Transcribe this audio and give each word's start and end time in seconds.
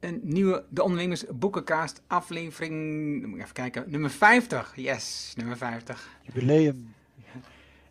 een 0.00 0.20
nieuwe 0.22 0.64
De 0.68 0.82
Ondernemers 0.82 1.24
Boekencast 1.26 2.02
aflevering, 2.06 3.26
moet 3.26 3.36
ik 3.36 3.42
even 3.42 3.54
kijken, 3.54 3.84
nummer 3.86 4.10
50. 4.10 4.72
Yes, 4.76 5.32
nummer 5.36 5.56
50. 5.56 6.08
Jubileum. 6.22 6.94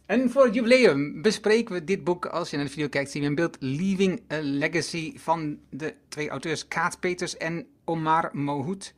En 0.05 0.29
voor 0.29 0.43
het 0.43 0.53
jubileum 0.53 1.21
bespreken 1.21 1.73
we 1.73 1.83
dit 1.83 2.03
boek, 2.03 2.25
als 2.25 2.49
je 2.49 2.55
naar 2.55 2.65
de 2.65 2.71
video 2.71 2.87
kijkt, 2.87 3.11
zie 3.11 3.21
je 3.21 3.27
in 3.27 3.35
beeld 3.35 3.57
Leaving 3.59 4.21
a 4.31 4.39
Legacy 4.41 5.17
van 5.17 5.59
de 5.69 5.95
twee 6.07 6.29
auteurs 6.29 6.67
Kaat 6.67 6.99
Peters 6.99 7.37
en 7.37 7.67
Omar 7.85 8.29
Mohoed. 8.33 8.93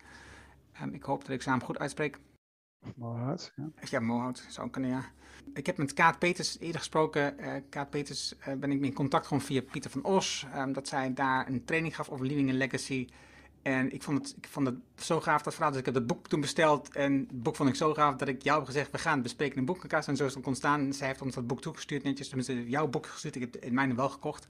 Ehm, 0.73 0.93
ik 0.93 1.03
hoop 1.03 1.21
dat 1.21 1.29
ik 1.29 1.41
ze 1.41 1.49
naam 1.49 1.63
goed 1.63 1.79
uitspreek. 1.79 2.19
Mohoud, 2.95 3.53
ja. 3.55 3.69
Ja, 3.89 3.99
Mohoud, 3.99 4.45
zou 4.49 4.69
kunnen, 4.69 4.89
ja. 4.89 5.11
Ik 5.53 5.65
heb 5.65 5.77
met 5.77 5.93
Kaat 5.93 6.19
Peters 6.19 6.59
eerder 6.59 6.79
gesproken. 6.79 7.35
Uh, 7.39 7.53
Kaat 7.69 7.89
Peters 7.89 8.33
uh, 8.47 8.53
ben 8.53 8.71
ik 8.71 8.81
in 8.81 8.93
contact 8.93 9.27
gewoon 9.27 9.43
via 9.43 9.61
Pieter 9.61 9.91
van 9.91 10.03
Os. 10.03 10.45
Um, 10.55 10.73
dat 10.73 10.87
zij 10.87 11.13
daar 11.13 11.47
een 11.47 11.65
training 11.65 11.95
gaf 11.95 12.09
over 12.09 12.25
Living 12.25 12.49
a 12.49 12.53
Legacy. 12.53 13.07
En 13.61 13.93
ik 13.93 14.03
vond, 14.03 14.17
het, 14.17 14.37
ik 14.37 14.47
vond 14.49 14.67
het 14.67 14.75
zo 14.95 15.19
gaaf, 15.19 15.41
dat 15.41 15.53
verhaal. 15.53 15.71
Dus 15.71 15.79
ik 15.79 15.85
heb 15.85 15.95
het 15.95 16.07
boek 16.07 16.27
toen 16.27 16.41
besteld. 16.41 16.95
En 16.95 17.13
het 17.13 17.43
boek 17.43 17.55
vond 17.55 17.69
ik 17.69 17.75
zo 17.75 17.93
gaaf 17.93 18.15
dat 18.15 18.27
ik 18.27 18.43
jou 18.43 18.57
heb 18.57 18.67
gezegd, 18.67 18.91
we 18.91 18.97
gaan 18.97 19.13
het 19.13 19.23
bespreken 19.23 19.57
een 19.57 19.65
boekenkast. 19.65 20.07
En 20.07 20.15
zo 20.15 20.25
is 20.25 20.35
het 20.35 20.47
ontstaan. 20.47 20.93
Zij 20.93 21.07
heeft 21.07 21.21
ons 21.21 21.35
dat 21.35 21.47
boek 21.47 21.61
toegestuurd 21.61 22.03
netjes. 22.03 22.27
Tenminste, 22.27 22.69
jouw 22.69 22.87
boek 22.87 23.05
gestuurd. 23.05 23.35
Ik 23.35 23.41
heb 23.41 23.55
in 23.55 23.73
mijne 23.73 23.95
wel 23.95 24.09
gekocht. 24.09 24.47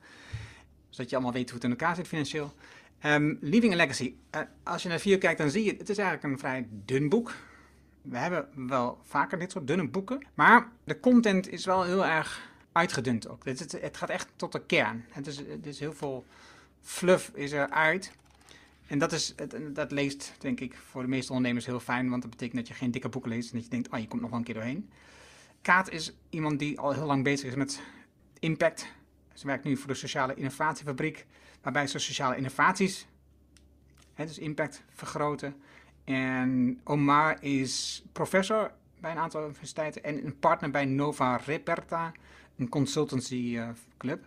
Zodat 0.89 1.09
je 1.09 1.16
allemaal 1.16 1.33
weet 1.33 1.49
hoe 1.49 1.53
het 1.53 1.63
in 1.63 1.69
elkaar 1.69 1.95
zit 1.95 2.07
financieel. 2.07 2.53
Um, 3.05 3.38
Living 3.41 3.73
a 3.73 3.75
Legacy. 3.75 4.13
Uh, 4.35 4.41
als 4.63 4.83
je 4.83 4.89
naar 4.89 4.99
video 4.99 5.17
kijkt, 5.17 5.38
dan 5.38 5.49
zie 5.49 5.63
je, 5.63 5.75
het 5.77 5.89
is 5.89 5.97
eigenlijk 5.97 6.33
een 6.33 6.39
vrij 6.39 6.67
dun 6.69 7.09
boek. 7.09 7.33
We 8.02 8.17
hebben 8.17 8.67
wel 8.67 8.99
vaker 9.03 9.39
dit 9.39 9.52
soort 9.52 9.67
dunne 9.67 9.88
boeken. 9.88 10.25
Maar 10.33 10.71
de 10.83 10.99
content 10.99 11.49
is 11.49 11.66
wel 11.66 11.83
heel 11.83 12.05
erg 12.05 12.49
uitgedund 12.71 13.27
ook. 13.27 13.45
Het, 13.45 13.71
het, 13.81 13.97
gaat 13.97 14.09
echt 14.09 14.27
tot 14.35 14.52
de 14.52 14.66
kern. 14.66 15.05
Het 15.09 15.27
is, 15.27 15.38
het 15.38 15.66
is 15.66 15.80
heel 15.80 15.94
veel 15.94 16.25
fluff 16.81 17.31
is 17.33 17.52
eruit. 17.52 18.11
En 18.88 18.99
dat, 18.99 19.11
is, 19.11 19.35
dat 19.73 19.91
leest, 19.91 20.33
denk 20.39 20.59
ik, 20.59 20.77
voor 20.89 21.02
de 21.02 21.07
meeste 21.07 21.31
ondernemers 21.31 21.66
heel 21.66 21.79
fijn. 21.79 22.09
Want 22.09 22.22
dat 22.22 22.31
betekent 22.31 22.57
dat 22.57 22.67
je 22.67 22.73
geen 22.73 22.91
dikke 22.91 23.09
boeken 23.09 23.31
leest. 23.31 23.49
En 23.49 23.55
dat 23.55 23.63
je 23.63 23.69
denkt, 23.72 23.89
oh, 23.89 23.99
je 23.99 24.07
komt 24.07 24.22
nog 24.22 24.29
wel 24.29 24.39
een 24.39 24.45
keer 24.45 24.55
doorheen. 24.55 24.89
Kaat 25.61 25.89
is 25.89 26.13
iemand 26.29 26.59
die 26.59 26.79
al 26.79 26.94
heel 26.94 27.05
lang 27.05 27.23
bezig 27.23 27.49
is 27.49 27.55
met 27.55 27.81
impact. 28.39 28.88
Ze 29.33 29.47
werkt 29.47 29.63
nu 29.63 29.77
voor 29.77 29.88
de 29.88 29.94
Sociale 29.94 30.35
Innovatiefabriek. 30.35 31.25
Waarbij 31.61 31.88
ze 31.88 31.99
sociale 31.99 32.35
innovaties, 32.38 33.07
hè, 34.13 34.25
dus 34.25 34.38
impact, 34.38 34.83
vergroten. 34.89 35.55
En 36.11 36.79
Omar 36.83 37.43
is 37.43 38.03
professor 38.11 38.71
bij 38.99 39.11
een 39.11 39.17
aantal 39.17 39.43
universiteiten 39.43 40.03
en 40.03 40.25
een 40.25 40.39
partner 40.39 40.71
bij 40.71 40.85
Nova 40.85 41.35
Reperta, 41.45 42.11
een 42.57 42.69
consultancy 42.69 43.35
uh, 43.35 43.69
club. 43.97 44.25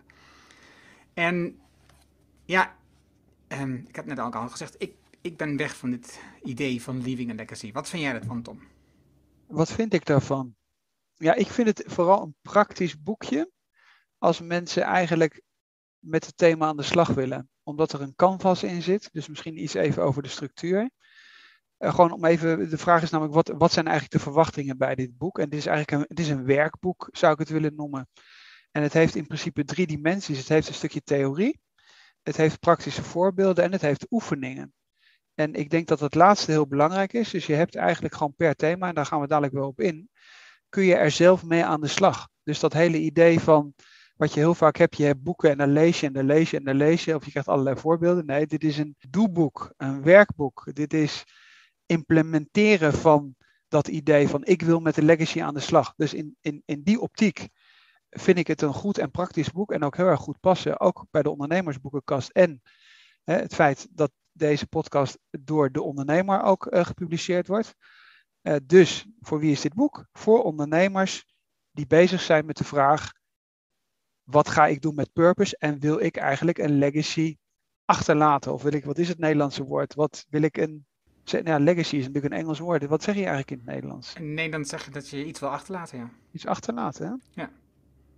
En 1.13 1.59
ja, 2.45 2.75
um, 3.47 3.85
ik 3.87 3.95
heb 3.95 4.05
net 4.05 4.19
ook 4.19 4.35
al 4.35 4.49
gezegd, 4.49 4.75
ik, 4.77 4.93
ik 5.21 5.37
ben 5.37 5.57
weg 5.57 5.77
van 5.77 5.91
dit 5.91 6.19
idee 6.43 6.81
van 6.81 7.01
Leaving 7.01 7.31
a 7.31 7.33
Legacy. 7.33 7.71
Wat 7.71 7.89
vind 7.89 8.03
jij 8.03 8.13
ervan, 8.13 8.41
Tom? 8.41 8.59
Wat 9.47 9.71
vind 9.71 9.93
ik 9.93 10.05
daarvan? 10.05 10.55
Ja, 11.13 11.33
ik 11.33 11.47
vind 11.47 11.67
het 11.67 11.83
vooral 11.87 12.23
een 12.23 12.35
praktisch 12.41 13.01
boekje 13.01 13.51
als 14.17 14.41
mensen 14.41 14.83
eigenlijk 14.83 15.41
met 15.99 16.25
het 16.25 16.37
thema 16.37 16.67
aan 16.67 16.77
de 16.77 16.83
slag 16.83 17.07
willen. 17.07 17.49
Omdat 17.63 17.93
er 17.93 18.01
een 18.01 18.15
canvas 18.15 18.63
in 18.63 18.81
zit, 18.81 19.09
dus 19.11 19.27
misschien 19.27 19.61
iets 19.63 19.73
even 19.73 20.03
over 20.03 20.23
de 20.23 20.29
structuur. 20.29 20.89
Uh, 21.79 21.93
gewoon 21.93 22.11
om 22.11 22.25
even, 22.25 22.69
de 22.69 22.77
vraag 22.77 23.01
is 23.01 23.09
namelijk, 23.09 23.35
wat, 23.35 23.57
wat 23.57 23.71
zijn 23.71 23.85
eigenlijk 23.85 24.17
de 24.17 24.23
verwachtingen 24.23 24.77
bij 24.77 24.95
dit 24.95 25.17
boek? 25.17 25.39
En 25.39 25.49
dit 25.49 25.59
is 25.59 25.65
eigenlijk 25.65 26.01
een, 26.01 26.15
het 26.15 26.19
is 26.19 26.29
een 26.29 26.45
werkboek, 26.45 27.09
zou 27.11 27.33
ik 27.33 27.39
het 27.39 27.49
willen 27.49 27.75
noemen. 27.75 28.07
En 28.71 28.81
het 28.81 28.93
heeft 28.93 29.15
in 29.15 29.27
principe 29.27 29.63
drie 29.63 29.87
dimensies. 29.87 30.37
Het 30.37 30.49
heeft 30.49 30.67
een 30.67 30.73
stukje 30.73 31.01
theorie, 31.01 31.59
het 32.23 32.37
heeft 32.37 32.59
praktische 32.59 33.03
voorbeelden 33.03 33.63
en 33.63 33.71
het 33.71 33.81
heeft 33.81 34.07
oefeningen. 34.09 34.73
En 35.33 35.53
ik 35.53 35.69
denk 35.69 35.87
dat 35.87 35.99
het 35.99 36.15
laatste 36.15 36.51
heel 36.51 36.67
belangrijk 36.67 37.13
is. 37.13 37.29
Dus 37.29 37.45
je 37.45 37.53
hebt 37.53 37.75
eigenlijk 37.75 38.13
gewoon 38.15 38.35
per 38.35 38.55
thema, 38.55 38.87
en 38.87 38.95
daar 38.95 39.05
gaan 39.05 39.21
we 39.21 39.27
dadelijk 39.27 39.53
wel 39.53 39.67
op 39.67 39.79
in, 39.79 40.09
kun 40.69 40.83
je 40.83 40.95
er 40.95 41.11
zelf 41.11 41.43
mee 41.43 41.65
aan 41.65 41.81
de 41.81 41.87
slag. 41.87 42.27
Dus 42.43 42.59
dat 42.59 42.73
hele 42.73 42.97
idee 42.97 43.39
van, 43.39 43.73
wat 44.15 44.33
je 44.33 44.39
heel 44.39 44.55
vaak 44.55 44.77
hebt, 44.77 44.97
je 44.97 45.03
hebt 45.03 45.23
boeken 45.23 45.49
en 45.49 45.57
dan 45.57 45.71
lees 45.71 45.99
je 45.99 46.07
en 46.07 46.13
dan 46.13 46.25
lees 46.25 46.51
je 46.51 46.57
en 46.57 46.63
dan 46.63 46.75
lees 46.75 47.05
je, 47.05 47.15
of 47.15 47.25
je 47.25 47.31
krijgt 47.31 47.49
allerlei 47.49 47.77
voorbeelden. 47.77 48.25
Nee, 48.25 48.47
dit 48.47 48.63
is 48.63 48.77
een 48.77 48.95
doeboek, 49.09 49.73
een 49.77 50.03
werkboek. 50.03 50.69
Dit 50.73 50.93
is 50.93 51.23
implementeren 51.85 52.93
van 52.93 53.35
dat 53.67 53.87
idee 53.87 54.27
van 54.27 54.45
ik 54.45 54.61
wil 54.61 54.79
met 54.79 54.95
de 54.95 55.03
legacy 55.03 55.41
aan 55.41 55.53
de 55.53 55.59
slag. 55.59 55.93
Dus 55.95 56.13
in, 56.13 56.37
in, 56.41 56.61
in 56.65 56.83
die 56.83 56.99
optiek 56.99 57.49
vind 58.09 58.37
ik 58.37 58.47
het 58.47 58.61
een 58.61 58.73
goed 58.73 58.97
en 58.97 59.11
praktisch 59.11 59.51
boek 59.51 59.71
en 59.71 59.83
ook 59.83 59.95
heel 59.95 60.05
erg 60.05 60.19
goed 60.19 60.39
passen, 60.39 60.79
ook 60.79 61.05
bij 61.11 61.21
de 61.21 61.29
ondernemersboekenkast. 61.29 62.29
En 62.29 62.61
hè, 63.23 63.35
het 63.35 63.55
feit 63.55 63.87
dat 63.91 64.11
deze 64.31 64.67
podcast 64.67 65.17
door 65.29 65.71
de 65.71 65.81
ondernemer 65.81 66.41
ook 66.41 66.65
uh, 66.65 66.85
gepubliceerd 66.85 67.47
wordt. 67.47 67.75
Uh, 68.41 68.55
dus 68.63 69.05
voor 69.19 69.39
wie 69.39 69.51
is 69.51 69.61
dit 69.61 69.73
boek? 69.73 70.07
Voor 70.13 70.43
ondernemers 70.43 71.25
die 71.71 71.87
bezig 71.87 72.21
zijn 72.21 72.45
met 72.45 72.57
de 72.57 72.63
vraag: 72.63 73.11
wat 74.23 74.49
ga 74.49 74.67
ik 74.67 74.81
doen 74.81 74.95
met 74.95 75.13
purpose 75.13 75.57
en 75.57 75.79
wil 75.79 75.99
ik 75.99 76.17
eigenlijk 76.17 76.57
een 76.57 76.77
legacy 76.77 77.37
achterlaten? 77.85 78.53
Of 78.53 78.63
wil 78.63 78.73
ik, 78.73 78.85
wat 78.85 78.97
is 78.97 79.07
het 79.07 79.17
Nederlandse 79.17 79.63
woord? 79.63 79.93
Wat 79.93 80.25
wil 80.29 80.41
ik 80.41 80.57
een 80.57 80.85
ja, 81.25 81.59
legacy 81.59 81.95
is 81.95 82.05
natuurlijk 82.05 82.33
een 82.33 82.39
Engels 82.39 82.59
woord. 82.59 82.85
Wat 82.85 83.03
zeg 83.03 83.15
je 83.15 83.19
eigenlijk 83.19 83.51
in 83.51 83.57
het 83.57 83.67
Nederlands? 83.67 84.13
In 84.13 84.33
Nederland 84.33 84.67
zeg 84.67 84.85
je 84.85 84.91
dat 84.91 85.09
je 85.09 85.25
iets 85.25 85.39
wil 85.39 85.49
achterlaten, 85.49 85.97
ja. 85.97 86.09
Iets 86.31 86.45
achterlaten, 86.45 87.07
hè? 87.07 87.41
Ja. 87.41 87.49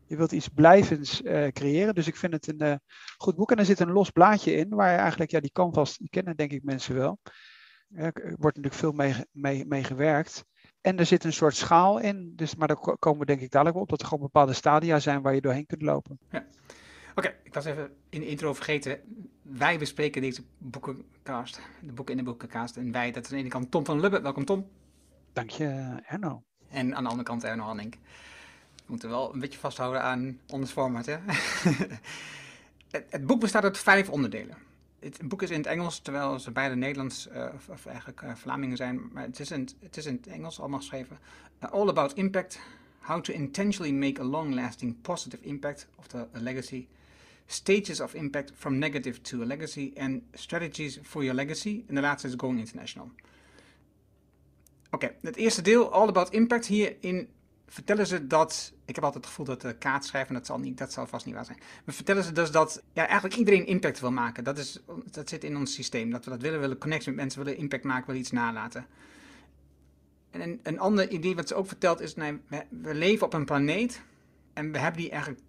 Je 0.05 0.17
wilt 0.17 0.31
iets 0.31 0.47
blijvends 0.47 1.21
uh, 1.21 1.47
creëren. 1.47 1.95
Dus 1.95 2.07
ik 2.07 2.15
vind 2.15 2.33
het 2.33 2.47
een 2.47 2.63
uh, 2.63 2.75
goed 3.17 3.35
boek. 3.35 3.51
En 3.51 3.57
er 3.57 3.65
zit 3.65 3.79
een 3.79 3.91
los 3.91 4.09
blaadje 4.09 4.53
in, 4.53 4.69
waar 4.69 4.91
je 4.91 4.97
eigenlijk, 4.97 5.31
ja, 5.31 5.39
die 5.39 5.51
canvas, 5.51 5.97
die 5.97 6.09
kennen 6.09 6.35
denk 6.35 6.51
ik 6.51 6.63
mensen 6.63 6.95
wel. 6.95 7.19
Er 7.93 8.13
wordt 8.13 8.55
natuurlijk 8.55 8.73
veel 8.73 8.91
mee, 8.91 9.15
mee, 9.31 9.65
mee 9.65 9.83
gewerkt. 9.83 10.45
En 10.81 10.97
er 10.97 11.05
zit 11.05 11.23
een 11.23 11.33
soort 11.33 11.55
schaal 11.55 11.99
in, 11.99 12.33
dus, 12.35 12.55
maar 12.55 12.67
daar 12.67 12.97
komen 12.99 13.19
we 13.19 13.25
denk 13.25 13.41
ik 13.41 13.51
dadelijk 13.51 13.77
op, 13.77 13.89
dat 13.89 14.01
er 14.01 14.07
gewoon 14.07 14.23
bepaalde 14.23 14.53
stadia 14.53 14.99
zijn 14.99 15.21
waar 15.21 15.33
je 15.33 15.41
doorheen 15.41 15.65
kunt 15.65 15.81
lopen. 15.81 16.19
Ja. 16.29 16.45
Oké, 17.17 17.27
okay, 17.27 17.39
ik 17.43 17.53
was 17.53 17.65
even 17.65 17.91
in 18.09 18.19
de 18.19 18.27
intro 18.27 18.53
vergeten. 18.53 18.99
Wij 19.41 19.77
bespreken 19.77 20.21
deze 20.21 20.43
boekencast, 20.57 21.61
de 21.81 21.91
boeken 21.91 22.17
in 22.17 22.23
de 22.23 22.29
boekencast. 22.29 22.77
En 22.77 22.91
wij, 22.91 23.11
dat 23.11 23.23
is 23.23 23.29
aan 23.29 23.35
de 23.35 23.41
ene 23.41 23.51
kant 23.51 23.71
Tom 23.71 23.85
van 23.85 23.99
Lubbe. 23.99 24.21
Welkom 24.21 24.45
Tom. 24.45 24.67
Dank 25.33 25.49
je, 25.49 25.97
Erno. 26.07 26.43
En 26.69 26.95
aan 26.95 27.03
de 27.03 27.09
andere 27.09 27.27
kant 27.27 27.43
Erno 27.43 27.63
Hanning. 27.63 27.91
We 28.75 28.83
moeten 28.85 29.09
wel 29.09 29.33
een 29.33 29.39
beetje 29.39 29.59
vasthouden 29.59 30.01
aan 30.01 30.39
ons 30.47 30.71
format, 30.71 31.05
hè? 31.05 31.17
het, 32.91 33.05
het, 33.09 33.25
boek 33.25 33.39
bestaat 33.39 33.63
uit 33.63 33.77
vijf 33.77 34.09
onderdelen. 34.09 34.57
Het 34.99 35.27
boek 35.27 35.41
is 35.41 35.49
in 35.49 35.57
het 35.57 35.67
Engels, 35.67 35.99
terwijl 35.99 36.39
ze 36.39 36.51
beide 36.51 36.75
Nederlands, 36.75 37.27
uh, 37.27 37.45
of, 37.53 37.69
of, 37.69 37.85
eigenlijk 37.85 38.21
uh, 38.21 38.35
Vlamingen 38.35 38.77
zijn. 38.77 39.09
Maar 39.13 39.23
het 39.23 39.39
is 39.39 39.51
in, 39.51 39.69
het, 39.79 39.97
is 39.97 40.05
in 40.05 40.15
het 40.15 40.27
Engels 40.27 40.59
allemaal 40.59 40.79
geschreven. 40.79 41.17
Uh, 41.63 41.69
all 41.69 41.89
about 41.89 42.13
impact. 42.13 42.59
How 42.99 43.21
to 43.21 43.33
intentionally 43.33 43.93
make 43.93 44.21
a 44.21 44.25
long-lasting 44.25 45.01
positive 45.01 45.43
impact 45.43 45.87
of 45.95 46.07
the 46.07 46.27
legacy 46.31 46.87
stages 47.47 47.99
of 47.99 48.13
impact 48.13 48.51
from 48.55 48.77
negative 48.77 49.21
to 49.21 49.41
a 49.41 49.45
legacy 49.45 49.91
en 49.95 50.27
strategies 50.33 50.99
for 51.03 51.23
your 51.23 51.35
legacy. 51.35 51.83
En 51.87 51.95
de 51.95 52.01
laatste 52.01 52.27
is 52.27 52.33
going 52.37 52.59
international. 52.59 53.11
Oké, 54.91 55.15
het 55.21 55.35
eerste 55.35 55.61
deel, 55.61 55.91
all 55.91 56.07
about 56.07 56.29
impact. 56.29 56.65
Hierin 56.65 57.29
vertellen 57.67 58.07
ze 58.07 58.27
dat, 58.27 58.73
ik 58.85 58.95
heb 58.95 59.03
altijd 59.03 59.23
het 59.23 59.33
gevoel 59.33 59.45
dat 59.45 59.61
de 59.61 59.77
kaart 59.77 60.05
schrijven, 60.05 60.33
dat 60.33 60.45
zal, 60.45 60.59
niet, 60.59 60.77
dat 60.77 60.93
zal 60.93 61.07
vast 61.07 61.25
niet 61.25 61.35
waar 61.35 61.45
zijn. 61.45 61.59
Maar 61.85 61.95
vertellen 61.95 62.23
ze 62.23 62.31
dus 62.31 62.51
dat 62.51 62.83
ja, 62.93 63.05
eigenlijk 63.05 63.35
iedereen 63.39 63.65
impact 63.65 63.99
wil 63.99 64.11
maken. 64.11 64.43
Dat, 64.43 64.57
is, 64.57 64.79
dat 65.11 65.29
zit 65.29 65.43
in 65.43 65.57
ons 65.57 65.73
systeem. 65.73 66.11
Dat 66.11 66.25
we 66.25 66.31
dat 66.31 66.41
willen, 66.41 66.59
willen 66.59 66.77
connectie 66.77 67.11
met 67.11 67.19
mensen, 67.19 67.43
willen 67.43 67.59
impact 67.59 67.83
maken, 67.83 68.05
willen 68.05 68.21
iets 68.21 68.31
nalaten. 68.31 68.85
En 70.29 70.59
een, 70.63 70.79
ander 70.79 71.09
idee 71.09 71.35
wat 71.35 71.47
ze 71.47 71.55
ook 71.55 71.67
vertelt 71.67 72.01
is, 72.01 72.15
nee, 72.15 72.39
we, 72.47 72.63
we 72.69 72.93
leven 72.93 73.25
op 73.25 73.33
een 73.33 73.45
planeet 73.45 74.01
en 74.53 74.71
we 74.71 74.77
hebben 74.77 75.01
die 75.01 75.09
eigenlijk 75.09 75.41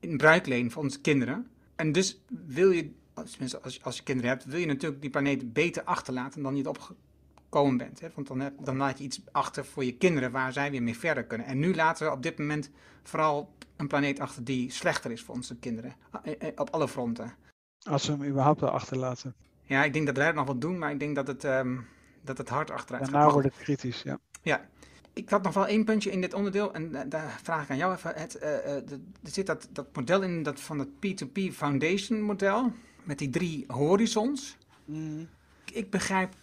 in 0.00 0.16
bruikleen 0.16 0.70
voor 0.70 0.82
onze 0.82 1.00
kinderen. 1.00 1.46
En 1.76 1.92
dus 1.92 2.20
wil 2.46 2.70
je, 2.70 2.90
als, 3.14 3.82
als 3.82 3.96
je 3.96 4.02
kinderen 4.02 4.30
hebt, 4.30 4.44
wil 4.44 4.58
je 4.58 4.66
natuurlijk 4.66 5.00
die 5.00 5.10
planeet 5.10 5.52
beter 5.52 5.82
achterlaten 5.82 6.42
dan 6.42 6.56
je 6.56 6.58
het 6.58 6.68
opgekomen 6.68 7.76
bent. 7.76 8.00
Hè? 8.00 8.08
Want 8.14 8.26
dan, 8.26 8.40
heb, 8.40 8.54
dan 8.64 8.76
laat 8.76 8.98
je 8.98 9.04
iets 9.04 9.20
achter 9.32 9.64
voor 9.64 9.84
je 9.84 9.96
kinderen 9.96 10.30
waar 10.30 10.52
zij 10.52 10.70
weer 10.70 10.82
mee 10.82 10.98
verder 10.98 11.24
kunnen. 11.24 11.46
En 11.46 11.58
nu 11.58 11.74
laten 11.74 12.06
we 12.06 12.12
op 12.12 12.22
dit 12.22 12.38
moment 12.38 12.70
vooral 13.02 13.52
een 13.76 13.86
planeet 13.88 14.20
achter 14.20 14.44
die 14.44 14.70
slechter 14.70 15.10
is 15.10 15.22
voor 15.22 15.34
onze 15.34 15.56
kinderen. 15.56 15.94
Eh, 16.22 16.32
eh, 16.38 16.52
op 16.56 16.70
alle 16.70 16.88
fronten. 16.88 17.34
Als 17.82 18.06
we 18.06 18.12
hem 18.12 18.24
überhaupt 18.24 18.60
wel 18.60 18.70
achterlaten. 18.70 19.34
Ja, 19.62 19.84
ik 19.84 19.92
denk 19.92 20.06
dat 20.06 20.16
wij 20.16 20.26
het 20.26 20.34
nog 20.34 20.46
wel 20.46 20.58
doen, 20.58 20.78
maar 20.78 20.90
ik 20.90 20.98
denk 20.98 21.14
dat 21.14 21.26
het, 21.26 21.44
um, 21.44 21.86
dat 22.22 22.38
het 22.38 22.48
hard 22.48 22.70
achteruit 22.70 23.04
Daarna 23.04 23.22
gaat. 23.22 23.32
wordt 23.32 23.48
het 23.48 23.56
kritisch, 23.56 24.02
ja. 24.02 24.18
Ja, 24.42 24.68
ik 25.12 25.30
had 25.30 25.42
nog 25.42 25.54
wel 25.54 25.66
één 25.66 25.84
puntje 25.84 26.10
in 26.10 26.20
dit 26.20 26.34
onderdeel 26.34 26.74
en 26.74 26.90
uh, 26.92 27.00
daar 27.08 27.40
vraag 27.42 27.62
ik 27.62 27.70
aan 27.70 27.76
jou 27.76 27.94
even. 27.94 28.12
Het, 28.14 28.38
uh, 28.42 28.74
er 28.76 29.00
zit 29.22 29.46
dat, 29.46 29.68
dat 29.72 29.96
model 29.96 30.22
in 30.22 30.42
dat 30.42 30.60
van 30.60 30.78
het 30.78 30.88
P2P 30.88 31.52
Foundation 31.52 32.20
model 32.20 32.72
met 33.04 33.18
die 33.18 33.30
drie 33.30 33.64
horizons. 33.68 34.56
Mm. 34.84 35.28
Ik 35.72 35.90
begrijp 35.90 36.34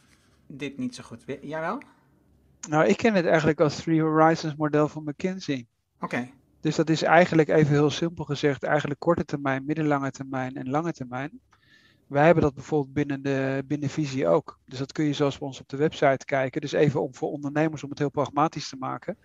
dit 0.47 0.77
niet 0.77 0.95
zo 0.95 1.03
goed. 1.03 1.23
Jij 1.41 1.59
wel? 1.59 1.81
Nou, 2.69 2.85
ik 2.85 2.97
ken 2.97 3.13
het 3.13 3.25
eigenlijk 3.25 3.59
als 3.59 3.75
Three 3.75 4.01
Horizons 4.01 4.55
model 4.55 4.87
van 4.87 5.03
McKinsey. 5.03 5.67
Oké. 5.95 6.05
Okay. 6.05 6.33
Dus 6.59 6.75
dat 6.75 6.89
is 6.89 7.01
eigenlijk 7.01 7.49
even 7.49 7.73
heel 7.73 7.89
simpel 7.89 8.25
gezegd, 8.25 8.63
eigenlijk 8.63 8.99
korte 8.99 9.25
termijn, 9.25 9.65
middellange 9.65 10.11
termijn 10.11 10.55
en 10.55 10.69
lange 10.69 10.91
termijn. 10.91 11.39
Wij 12.07 12.25
hebben 12.25 12.43
dat 12.43 12.53
bijvoorbeeld 12.53 12.93
binnen 12.93 13.21
de 13.21 13.63
binnen 13.67 13.89
Visie 13.89 14.27
ook. 14.27 14.59
Dus 14.65 14.79
dat 14.79 14.91
kun 14.91 15.05
je 15.05 15.13
zoals 15.13 15.37
bij 15.37 15.47
ons 15.47 15.59
op 15.59 15.69
de 15.69 15.77
website 15.77 16.25
kijken. 16.25 16.61
Dus 16.61 16.71
even 16.71 17.01
om 17.01 17.15
voor 17.15 17.31
ondernemers 17.31 17.83
om 17.83 17.89
het 17.89 17.99
heel 17.99 18.09
pragmatisch 18.09 18.69
te 18.69 18.75
maken. 18.75 19.17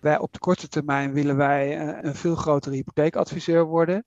Wij 0.00 0.18
op 0.18 0.32
de 0.32 0.38
korte 0.38 0.68
termijn 0.68 1.12
willen 1.12 1.36
wij 1.36 1.80
een 2.04 2.14
veel 2.14 2.34
grotere 2.34 2.74
hypotheekadviseur 2.74 3.64
worden. 3.64 4.04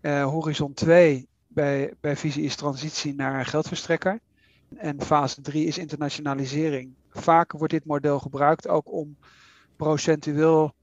Uh, 0.00 0.24
horizon 0.24 0.74
2 0.74 1.28
bij, 1.46 1.94
bij 2.00 2.16
Visie 2.16 2.44
is 2.44 2.56
transitie 2.56 3.14
naar 3.14 3.46
geldverstrekker. 3.46 4.20
En 4.76 5.02
fase 5.02 5.40
3 5.40 5.66
is 5.66 5.78
internationalisering. 5.78 6.94
Vaak 7.10 7.52
wordt 7.52 7.72
dit 7.72 7.84
model 7.84 8.18
gebruikt 8.18 8.68
ook 8.68 8.92
om 8.92 9.16
procentueel 9.76 10.74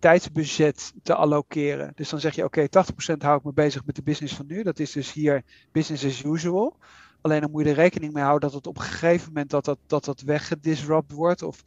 tijdsbudget 0.00 0.92
te 1.02 1.14
allokeren. 1.14 1.92
Dus 1.94 2.08
dan 2.08 2.20
zeg 2.20 2.34
je, 2.34 2.44
oké, 2.44 2.68
okay, 2.68 2.84
80% 3.14 3.18
hou 3.18 3.38
ik 3.38 3.44
me 3.44 3.52
bezig 3.52 3.84
met 3.84 3.96
de 3.96 4.02
business 4.02 4.34
van 4.34 4.46
nu. 4.46 4.62
Dat 4.62 4.78
is 4.78 4.92
dus 4.92 5.12
hier 5.12 5.42
business 5.72 6.04
as 6.04 6.24
usual. 6.24 6.76
Alleen 7.20 7.40
dan 7.40 7.50
moet 7.50 7.62
je 7.62 7.68
er 7.68 7.74
rekening 7.74 8.12
mee 8.12 8.22
houden 8.24 8.48
dat 8.48 8.58
het 8.58 8.66
op 8.66 8.76
een 8.76 8.82
gegeven 8.82 9.28
moment 9.28 9.50
dat 9.50 9.64
dat, 9.64 9.78
dat, 9.86 10.04
dat 10.04 10.20
weggedisrupt 10.20 11.12
wordt. 11.12 11.42
Of 11.42 11.62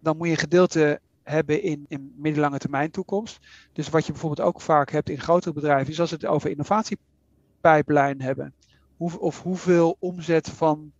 dan 0.00 0.16
moet 0.16 0.26
je 0.26 0.32
een 0.32 0.38
gedeelte 0.38 1.00
hebben 1.22 1.62
in, 1.62 1.84
in 1.88 2.14
middellange 2.16 2.58
termijn 2.58 2.90
toekomst. 2.90 3.38
Dus 3.72 3.88
wat 3.88 4.06
je 4.06 4.12
bijvoorbeeld 4.12 4.48
ook 4.48 4.60
vaak 4.60 4.90
hebt 4.90 5.08
in 5.08 5.20
grotere 5.20 5.54
bedrijven, 5.54 5.92
is 5.92 6.00
als 6.00 6.10
het 6.10 6.26
over 6.26 6.50
innovatiepijplijn 6.50 8.22
hebben. 8.22 8.54
Hoe, 8.96 9.20
of 9.20 9.42
hoeveel 9.42 9.96
omzet 9.98 10.48
van 10.48 10.92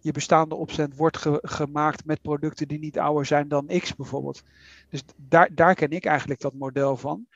je 0.00 0.12
bestaande 0.12 0.54
opzet 0.54 0.96
wordt 0.96 1.16
ge 1.16 1.38
gemaakt 1.42 2.04
met 2.04 2.22
producten 2.22 2.68
die 2.68 2.78
niet 2.78 2.98
ouder 2.98 3.26
zijn 3.26 3.48
dan 3.48 3.66
X 3.66 3.94
bijvoorbeeld. 3.94 4.42
Dus 4.88 5.02
daar, 5.16 5.54
daar 5.54 5.74
ken 5.74 5.90
ik 5.90 6.04
eigenlijk 6.04 6.40
dat 6.40 6.54
model 6.54 6.96
van. 6.96 7.26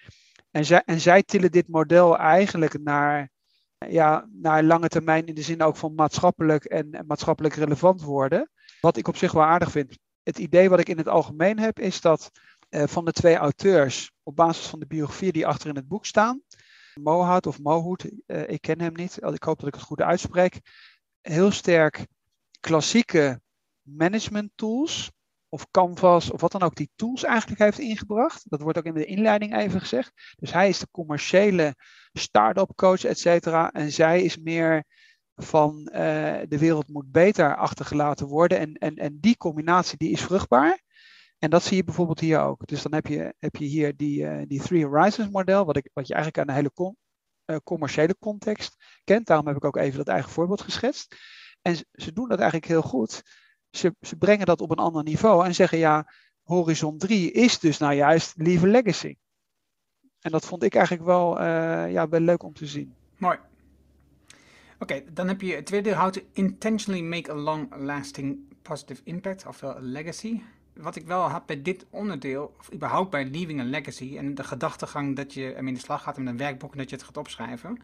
En 0.50 0.64
zij, 0.64 0.82
en 0.84 1.00
zij 1.00 1.22
tillen 1.22 1.50
dit 1.50 1.68
model 1.68 2.18
eigenlijk 2.18 2.82
naar, 2.82 3.30
ja, 3.88 4.28
naar 4.32 4.62
lange 4.62 4.88
termijn 4.88 5.26
in 5.26 5.34
de 5.34 5.42
zin 5.42 5.62
ook 5.62 5.76
van 5.76 5.94
maatschappelijk 5.94 6.64
en, 6.64 7.04
maatschappelijk 7.06 7.54
relevant 7.54 8.02
worden. 8.02 8.50
Wat 8.80 8.96
ik 8.96 9.08
op 9.08 9.16
zich 9.16 9.32
wel 9.32 9.42
aardig 9.42 9.70
vind. 9.70 9.98
Het 10.22 10.38
idee 10.38 10.68
wat 10.68 10.80
ik 10.80 10.88
in 10.88 10.98
het 10.98 11.08
algemeen 11.08 11.58
heb 11.58 11.78
is 11.78 12.00
dat 12.00 12.30
uh, 12.70 12.82
van 12.86 13.04
de 13.04 13.12
twee 13.12 13.36
auteurs, 13.36 14.12
op 14.22 14.36
basis 14.36 14.66
van 14.66 14.78
de 14.78 14.86
biografie 14.86 15.32
die 15.32 15.46
achter 15.46 15.68
in 15.68 15.76
het 15.76 15.88
boek 15.88 16.06
staan, 16.06 16.42
Mohout 16.94 17.46
of 17.46 17.60
Mohoed, 17.62 18.10
uh, 18.26 18.48
ik 18.48 18.60
ken 18.60 18.80
hem 18.80 18.92
niet, 18.92 19.18
ik 19.22 19.42
hoop 19.42 19.58
dat 19.58 19.68
ik 19.68 19.74
het 19.74 19.82
goed 19.82 20.00
uitspreek, 20.00 20.60
heel 21.20 21.50
sterk 21.50 22.06
klassieke 22.60 23.40
management 23.82 24.50
tools 24.54 25.10
of 25.48 25.70
Canvas 25.70 26.30
of 26.30 26.40
wat 26.40 26.52
dan 26.52 26.62
ook 26.62 26.74
die 26.74 26.90
tools 26.94 27.24
eigenlijk 27.24 27.60
heeft 27.60 27.78
ingebracht. 27.78 28.50
Dat 28.50 28.60
wordt 28.60 28.78
ook 28.78 28.84
in 28.84 28.94
de 28.94 29.04
inleiding 29.04 29.56
even 29.56 29.80
gezegd. 29.80 30.12
Dus 30.36 30.52
hij 30.52 30.68
is 30.68 30.78
de 30.78 30.88
commerciële 30.90 31.74
start-up 32.12 32.72
coach, 32.74 33.04
et 33.04 33.18
cetera. 33.18 33.70
En 33.70 33.92
zij 33.92 34.22
is 34.22 34.38
meer 34.38 34.84
van 35.34 35.88
uh, 35.92 35.96
de 36.48 36.58
wereld 36.58 36.88
moet 36.88 37.10
beter 37.10 37.56
achtergelaten 37.56 38.26
worden. 38.26 38.58
En, 38.58 38.74
en, 38.74 38.94
en 38.96 39.18
die 39.20 39.36
combinatie 39.36 39.98
die 39.98 40.10
is 40.10 40.22
vruchtbaar. 40.22 40.82
En 41.38 41.50
dat 41.50 41.62
zie 41.62 41.76
je 41.76 41.84
bijvoorbeeld 41.84 42.20
hier 42.20 42.40
ook. 42.40 42.66
Dus 42.66 42.82
dan 42.82 42.94
heb 42.94 43.06
je, 43.06 43.34
heb 43.38 43.56
je 43.56 43.64
hier 43.64 43.96
die, 43.96 44.22
uh, 44.22 44.42
die 44.46 44.60
Three 44.60 44.86
Horizons 44.86 45.30
model, 45.30 45.64
wat, 45.64 45.76
ik, 45.76 45.90
wat 45.92 46.06
je 46.06 46.14
eigenlijk 46.14 46.48
aan 46.48 46.54
de 46.54 46.60
hele 46.60 46.94
uh, 47.46 47.56
commerciële 47.64 48.16
context 48.18 48.76
kent. 49.04 49.26
Daarom 49.26 49.46
heb 49.46 49.56
ik 49.56 49.64
ook 49.64 49.76
even 49.76 49.98
dat 49.98 50.08
eigen 50.08 50.30
voorbeeld 50.30 50.60
geschetst. 50.60 51.16
En 51.62 51.76
ze 51.92 52.12
doen 52.12 52.28
dat 52.28 52.38
eigenlijk 52.38 52.70
heel 52.70 52.82
goed. 52.82 53.22
Ze, 53.70 53.94
ze 54.00 54.16
brengen 54.16 54.46
dat 54.46 54.60
op 54.60 54.70
een 54.70 54.76
ander 54.76 55.02
niveau 55.02 55.44
en 55.44 55.54
zeggen 55.54 55.78
ja, 55.78 56.12
horizon 56.42 56.98
3 56.98 57.32
is 57.32 57.58
dus 57.58 57.78
nou 57.78 57.94
juist 57.94 58.32
lieve 58.36 58.66
legacy. 58.66 59.16
En 60.20 60.30
dat 60.30 60.46
vond 60.46 60.62
ik 60.62 60.74
eigenlijk 60.74 61.04
wel, 61.04 61.40
uh, 61.40 61.92
ja, 61.92 62.08
wel 62.08 62.20
leuk 62.20 62.42
om 62.42 62.52
te 62.52 62.66
zien. 62.66 62.94
Mooi. 63.18 63.38
Oké, 64.78 65.02
dan 65.12 65.28
heb 65.28 65.40
je 65.40 65.54
het 65.54 65.66
tweede, 65.66 65.94
how 65.94 66.10
to 66.10 66.20
intentionally 66.32 67.02
make 67.02 67.30
a 67.30 67.34
long-lasting 67.34 68.38
positive 68.62 69.00
impact, 69.04 69.46
ofwel 69.46 69.76
a 69.76 69.80
legacy. 69.80 70.40
Wat 70.74 70.96
ik 70.96 71.06
wel 71.06 71.30
heb 71.30 71.42
bij 71.46 71.62
dit 71.62 71.86
onderdeel, 71.90 72.54
of 72.58 72.72
überhaupt 72.72 73.10
bij 73.10 73.30
Leaving 73.30 73.60
a 73.60 73.64
Legacy, 73.64 74.16
en 74.16 74.34
de 74.34 74.44
gedachtegang 74.44 75.16
dat 75.16 75.34
je 75.34 75.52
ermee 75.52 75.68
in 75.68 75.74
de 75.74 75.84
slag 75.84 76.02
gaat 76.02 76.18
met 76.18 76.26
een 76.26 76.36
werkboek 76.36 76.72
en 76.72 76.78
dat 76.78 76.90
je 76.90 76.96
het 76.96 77.04
gaat 77.04 77.16
opschrijven. 77.16 77.78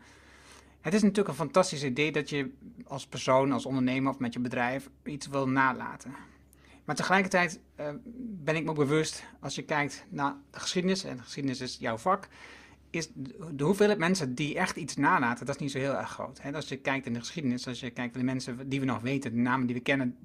Het 0.86 0.94
is 0.94 1.02
natuurlijk 1.02 1.28
een 1.28 1.44
fantastisch 1.44 1.84
idee 1.84 2.12
dat 2.12 2.30
je 2.30 2.50
als 2.84 3.06
persoon, 3.06 3.52
als 3.52 3.66
ondernemer 3.66 4.12
of 4.12 4.18
met 4.18 4.32
je 4.32 4.40
bedrijf 4.40 4.88
iets 5.04 5.26
wil 5.26 5.48
nalaten. 5.48 6.14
Maar 6.84 6.96
tegelijkertijd 6.96 7.60
uh, 7.80 7.88
ben 8.18 8.56
ik 8.56 8.64
me 8.64 8.72
bewust, 8.72 9.24
als 9.40 9.54
je 9.54 9.62
kijkt 9.62 10.04
naar 10.08 10.34
de 10.50 10.58
geschiedenis, 10.58 11.04
en 11.04 11.16
de 11.16 11.22
geschiedenis 11.22 11.60
is 11.60 11.76
jouw 11.80 11.96
vak, 11.96 12.28
is 12.90 13.08
de 13.50 13.64
hoeveelheid 13.64 13.98
mensen 13.98 14.34
die 14.34 14.58
echt 14.58 14.76
iets 14.76 14.96
nalaten, 14.96 15.46
dat 15.46 15.54
is 15.54 15.60
niet 15.60 15.70
zo 15.70 15.78
heel 15.78 15.96
erg 15.96 16.10
groot. 16.10 16.42
Hè? 16.42 16.52
Als 16.52 16.68
je 16.68 16.76
kijkt 16.76 17.06
in 17.06 17.12
de 17.12 17.18
geschiedenis, 17.18 17.68
als 17.68 17.80
je 17.80 17.90
kijkt 17.90 18.14
naar 18.14 18.24
de 18.24 18.30
mensen 18.30 18.68
die 18.68 18.80
we 18.80 18.86
nog 18.86 19.00
weten, 19.00 19.32
de 19.34 19.40
namen 19.40 19.66
die 19.66 19.76
we 19.76 19.82
kennen, 19.82 20.18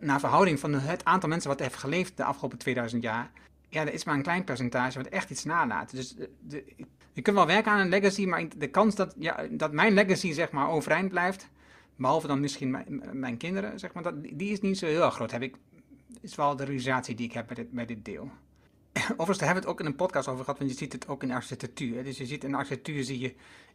naar 0.00 0.20
verhouding 0.20 0.60
van 0.60 0.72
het 0.72 1.04
aantal 1.04 1.28
mensen 1.28 1.50
wat 1.50 1.60
heeft 1.60 1.76
geleefd 1.76 2.16
de 2.16 2.24
afgelopen 2.24 2.58
2000 2.58 3.02
jaar, 3.02 3.30
ja, 3.68 3.80
er 3.80 3.92
is 3.92 4.04
maar 4.04 4.14
een 4.14 4.22
klein 4.22 4.44
percentage 4.44 4.98
wat 4.98 5.06
echt 5.06 5.30
iets 5.30 5.44
nalaat. 5.44 5.90
Dus 5.90 6.14
de, 6.14 6.30
de, 6.40 6.64
je 7.12 7.22
kunt 7.22 7.36
wel 7.36 7.46
werken 7.46 7.72
aan 7.72 7.80
een 7.80 7.88
legacy, 7.88 8.26
maar 8.26 8.44
de 8.56 8.68
kans 8.68 8.94
dat, 8.94 9.14
ja, 9.18 9.46
dat 9.50 9.72
mijn 9.72 9.94
legacy 9.94 10.32
zeg 10.32 10.50
maar 10.50 10.68
overeind 10.68 11.08
blijft, 11.08 11.48
behalve 11.96 12.26
dan 12.26 12.40
misschien 12.40 12.70
mijn, 12.70 13.02
mijn 13.12 13.36
kinderen, 13.36 13.78
zeg 13.78 13.92
maar, 13.92 14.02
dat, 14.02 14.22
die 14.22 14.52
is 14.52 14.60
niet 14.60 14.78
zo 14.78 14.86
heel 14.86 15.10
groot. 15.10 15.30
Heb 15.30 15.42
ik, 15.42 15.56
is 16.20 16.34
wel 16.34 16.56
de 16.56 16.64
realisatie 16.64 17.14
die 17.14 17.26
ik 17.26 17.32
heb 17.32 17.46
bij 17.46 17.56
dit, 17.56 17.88
dit 17.88 18.04
deel. 18.04 18.30
Overigens, 19.02 19.38
daar 19.38 19.48
hebben 19.48 19.64
we 19.64 19.70
het 19.70 19.78
ook 19.78 19.80
in 19.80 19.86
een 19.86 19.96
podcast 19.96 20.28
over 20.28 20.44
gehad, 20.44 20.58
want 20.58 20.70
je 20.70 20.76
ziet 20.76 20.92
het 20.92 21.08
ook 21.08 21.22
in 21.22 21.30
architectuur. 21.30 22.04
Dus 22.04 22.18
je 22.18 22.26
ziet 22.26 22.44
in 22.44 22.54
architectuur, 22.54 23.04
zie 23.04 23.18
je, 23.18 23.34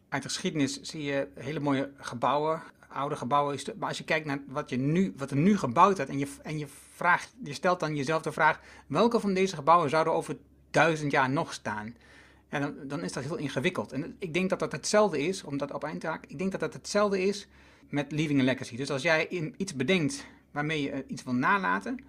uit 0.10 0.24
de 0.24 0.30
geschiedenis, 0.30 0.82
zie 0.82 1.04
je 1.04 1.28
hele 1.36 1.60
mooie 1.60 1.92
gebouwen, 1.98 2.62
oude 2.88 3.16
gebouwen. 3.16 3.60
Maar 3.80 3.88
als 3.88 3.98
je 3.98 4.04
kijkt 4.04 4.26
naar 4.26 4.40
wat, 4.48 4.70
je 4.70 4.78
nu, 4.78 5.14
wat 5.18 5.32
er 5.32 5.38
nu 5.38 5.58
gebouwd 5.58 5.96
wordt 5.96 6.12
en 6.12 6.20
je, 6.20 6.28
en 6.42 6.58
je, 6.58 6.68
vraagt, 6.94 7.36
je 7.44 7.54
stelt 7.54 7.80
dan 7.80 7.96
jezelf 7.96 8.22
de 8.22 8.32
vraag, 8.32 8.60
welke 8.88 9.20
van 9.20 9.34
deze 9.34 9.56
gebouwen 9.56 9.90
zouden 9.90 10.14
over 10.14 10.38
duizend 10.72 11.12
jaar 11.12 11.30
nog 11.30 11.54
staan? 11.54 11.96
Dan, 12.50 12.76
dan 12.88 13.04
is 13.04 13.14
dat 13.14 13.24
heel 13.24 13.38
ingewikkeld. 13.38 13.92
En 13.92 14.16
ik 14.20 14.34
denk 14.34 14.50
dat 14.50 14.60
dat 14.60 14.72
hetzelfde 14.72 15.20
is, 15.20 15.44
omdat 15.44 15.74
op 15.74 15.84
eindtaak, 15.84 16.26
ik 16.26 16.38
denk 16.38 16.52
dat 16.52 16.60
dat 16.60 16.74
hetzelfde 16.74 17.24
is 17.24 17.48
met 17.90 18.12
Leaving 18.12 18.40
a 18.40 18.44
Legacy. 18.44 18.76
Dus 18.76 18.92
als 18.92 19.02
jij 19.02 19.28
iets 19.58 19.76
bedenkt 19.76 20.26
waarmee 20.52 20.82
je 20.82 21.06
iets 21.08 21.24
wil 21.24 21.34
nalaten, 21.34 22.00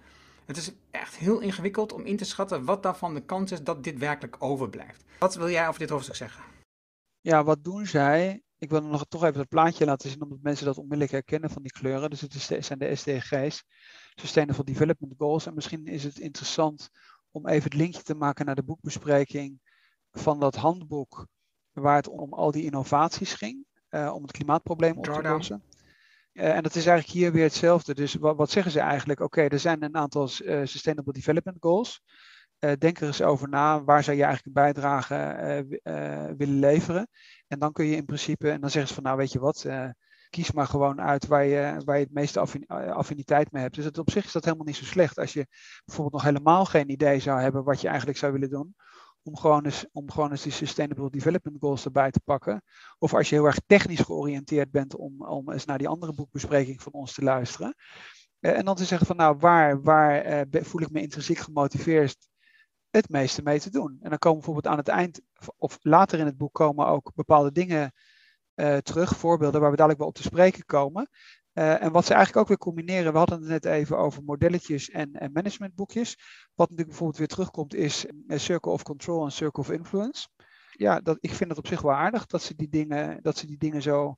het 0.45 0.57
is 0.57 0.71
echt 0.91 1.15
heel 1.15 1.39
ingewikkeld 1.39 1.93
om 1.93 2.05
in 2.05 2.17
te 2.17 2.25
schatten 2.25 2.65
wat 2.65 2.83
daarvan 2.83 3.13
de 3.13 3.25
kans 3.25 3.51
is 3.51 3.63
dat 3.63 3.83
dit 3.83 3.97
werkelijk 3.97 4.35
overblijft. 4.39 5.03
Wat 5.19 5.35
wil 5.35 5.49
jij 5.49 5.67
over 5.67 5.79
dit 5.79 5.89
hoofdstuk 5.89 6.15
zeggen? 6.15 6.43
Ja, 7.21 7.43
wat 7.43 7.63
doen 7.63 7.85
zij? 7.85 8.41
Ik 8.57 8.69
wil 8.69 8.81
nog 8.81 9.05
toch 9.07 9.23
even 9.23 9.39
het 9.39 9.49
plaatje 9.49 9.85
laten 9.85 10.09
zien, 10.09 10.21
omdat 10.21 10.41
mensen 10.41 10.65
dat 10.65 10.77
onmiddellijk 10.77 11.11
herkennen 11.11 11.49
van 11.49 11.61
die 11.61 11.71
kleuren. 11.71 12.09
Dus 12.09 12.21
het 12.21 12.65
zijn 12.65 12.79
de 12.79 12.95
SDG's, 12.95 13.63
Sustainable 14.15 14.63
Development 14.63 15.13
Goals. 15.17 15.45
En 15.45 15.53
misschien 15.53 15.85
is 15.85 16.03
het 16.03 16.19
interessant 16.19 16.89
om 17.31 17.47
even 17.47 17.63
het 17.63 17.73
linkje 17.73 18.01
te 18.01 18.15
maken 18.15 18.45
naar 18.45 18.55
de 18.55 18.63
boekbespreking 18.63 19.59
van 20.19 20.39
dat 20.39 20.55
handboek, 20.55 21.27
waar 21.71 21.95
het 21.95 22.07
om 22.07 22.33
al 22.33 22.51
die 22.51 22.63
innovaties 22.63 23.33
ging, 23.33 23.65
uh, 23.89 24.11
om 24.13 24.21
het 24.21 24.31
klimaatprobleem 24.31 24.97
op 24.97 25.03
te 25.03 25.21
lossen. 25.21 25.63
Uh, 26.33 26.55
en 26.55 26.63
dat 26.63 26.75
is 26.75 26.85
eigenlijk 26.85 27.17
hier 27.17 27.31
weer 27.31 27.43
hetzelfde. 27.43 27.93
Dus 27.93 28.13
wat, 28.13 28.35
wat 28.37 28.51
zeggen 28.51 28.71
ze 28.71 28.79
eigenlijk? 28.79 29.19
Oké, 29.19 29.39
okay, 29.39 29.49
er 29.49 29.59
zijn 29.59 29.83
een 29.83 29.95
aantal 29.95 30.29
uh, 30.41 30.65
Sustainable 30.65 31.13
Development 31.13 31.57
Goals. 31.59 32.01
denk 32.77 32.99
er 32.99 33.07
eens 33.07 33.21
over 33.21 33.49
na, 33.49 33.83
waar 33.83 34.03
zou 34.03 34.17
je 34.17 34.23
eigenlijk 34.23 34.55
een 34.55 34.63
bijdrage 34.63 35.15
willen 36.37 36.59
leveren? 36.59 37.07
En 37.47 37.59
dan 37.59 37.71
kun 37.71 37.85
je 37.85 37.95
in 37.95 38.05
principe, 38.05 38.51
en 38.51 38.61
dan 38.61 38.69
zeggen 38.69 38.87
ze 38.87 38.93
van 38.93 39.03
nou 39.03 39.17
weet 39.17 39.31
je 39.31 39.39
wat, 39.39 39.65
kies 40.29 40.51
maar 40.51 40.67
gewoon 40.67 41.01
uit 41.01 41.27
waar 41.27 41.45
je, 41.45 41.81
waar 41.85 41.97
je 41.97 42.03
het 42.03 42.13
meeste 42.13 42.39
affiniteit 42.93 43.51
mee 43.51 43.61
hebt. 43.61 43.75
Dus 43.75 43.91
op 43.91 44.11
zich 44.11 44.25
is 44.25 44.31
dat 44.31 44.43
helemaal 44.43 44.65
niet 44.65 44.75
zo 44.75 44.83
slecht. 44.83 45.19
Als 45.19 45.33
je 45.33 45.47
bijvoorbeeld 45.85 46.23
nog 46.23 46.33
helemaal 46.33 46.65
geen 46.65 46.89
idee 46.89 47.19
zou 47.19 47.41
hebben 47.41 47.63
wat 47.63 47.81
je 47.81 47.87
eigenlijk 47.87 48.17
zou 48.17 48.31
willen 48.31 48.49
doen, 48.49 48.75
om 49.23 49.37
gewoon, 49.37 49.65
eens, 49.65 49.85
om 49.91 50.11
gewoon 50.11 50.31
eens 50.31 50.41
die 50.41 50.51
Sustainable 50.51 51.09
Development 51.09 51.57
Goals 51.59 51.85
erbij 51.85 52.11
te 52.11 52.19
pakken. 52.19 52.63
Of 52.97 53.13
als 53.13 53.29
je 53.29 53.35
heel 53.35 53.45
erg 53.45 53.59
technisch 53.65 53.99
georiënteerd 53.99 54.71
bent 54.71 54.95
om, 54.95 55.25
om 55.25 55.51
eens 55.51 55.65
naar 55.65 55.77
die 55.77 55.87
andere 55.87 56.13
boekbespreking 56.13 56.81
van 56.81 56.91
ons 56.91 57.13
te 57.13 57.23
luisteren. 57.23 57.75
Uh, 58.39 58.57
en 58.57 58.65
dan 58.65 58.75
te 58.75 58.85
zeggen 58.85 59.07
van 59.07 59.15
nou, 59.15 59.37
waar, 59.37 59.81
waar 59.81 60.47
uh, 60.53 60.63
voel 60.63 60.81
ik 60.81 60.91
me 60.91 61.01
intrinsiek 61.01 61.37
gemotiveerd 61.37 62.27
het 62.89 63.09
meeste 63.09 63.41
mee 63.41 63.59
te 63.59 63.69
doen. 63.69 63.97
En 64.01 64.09
dan 64.09 64.19
komen 64.19 64.37
bijvoorbeeld 64.37 64.73
aan 64.73 64.77
het 64.77 64.87
eind, 64.87 65.21
of 65.57 65.77
later 65.81 66.19
in 66.19 66.25
het 66.25 66.37
boek 66.37 66.53
komen 66.53 66.87
ook 66.87 67.11
bepaalde 67.15 67.51
dingen 67.51 67.93
uh, 68.55 68.77
terug, 68.77 69.17
voorbeelden 69.17 69.61
waar 69.61 69.69
we 69.69 69.75
dadelijk 69.75 69.99
wel 69.99 70.09
op 70.09 70.15
te 70.15 70.23
spreken 70.23 70.65
komen. 70.65 71.09
Uh, 71.53 71.83
en 71.83 71.91
wat 71.91 72.05
ze 72.05 72.13
eigenlijk 72.13 72.41
ook 72.41 72.47
weer 72.47 72.57
combineren, 72.57 73.11
we 73.11 73.17
hadden 73.17 73.39
het 73.39 73.47
net 73.49 73.65
even 73.65 73.97
over 73.97 74.23
modelletjes 74.23 74.89
en, 74.89 75.13
en 75.13 75.31
managementboekjes. 75.31 76.17
Wat 76.55 76.69
natuurlijk 76.69 76.87
bijvoorbeeld 76.87 77.17
weer 77.17 77.27
terugkomt 77.27 77.73
is 77.73 78.05
Circle 78.27 78.71
of 78.71 78.83
Control 78.83 79.23
en 79.23 79.31
Circle 79.31 79.63
of 79.63 79.71
Influence. 79.71 80.27
Ja, 80.71 80.99
dat, 80.99 81.17
ik 81.19 81.33
vind 81.33 81.49
het 81.49 81.59
op 81.59 81.67
zich 81.67 81.81
wel 81.81 81.93
aardig 81.93 82.25
dat 82.25 82.41
ze 82.41 82.55
die 82.55 82.69
dingen, 82.69 83.21
dat 83.21 83.37
ze 83.37 83.45
die 83.45 83.57
dingen 83.57 83.81
zo 83.81 84.17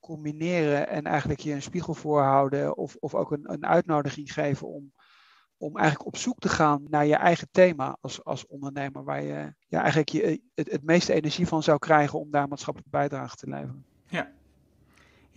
combineren 0.00 0.88
en 0.88 1.04
eigenlijk 1.04 1.40
je 1.40 1.52
een 1.52 1.62
spiegel 1.62 1.94
voorhouden 1.94 2.76
of, 2.76 2.96
of 2.98 3.14
ook 3.14 3.30
een, 3.30 3.52
een 3.52 3.66
uitnodiging 3.66 4.32
geven 4.32 4.68
om, 4.68 4.92
om 5.56 5.76
eigenlijk 5.76 6.06
op 6.06 6.16
zoek 6.16 6.38
te 6.38 6.48
gaan 6.48 6.84
naar 6.88 7.06
je 7.06 7.16
eigen 7.16 7.48
thema 7.50 7.96
als, 8.00 8.24
als 8.24 8.46
ondernemer, 8.46 9.04
waar 9.04 9.22
je 9.22 9.54
ja, 9.66 9.80
eigenlijk 9.80 10.08
je, 10.08 10.42
het, 10.54 10.70
het 10.70 10.84
meeste 10.84 11.12
energie 11.12 11.46
van 11.46 11.62
zou 11.62 11.78
krijgen 11.78 12.18
om 12.18 12.30
daar 12.30 12.48
maatschappelijke 12.48 12.96
bijdrage 12.96 13.36
te 13.36 13.48
leveren. 13.48 13.84
Ja. 14.08 14.36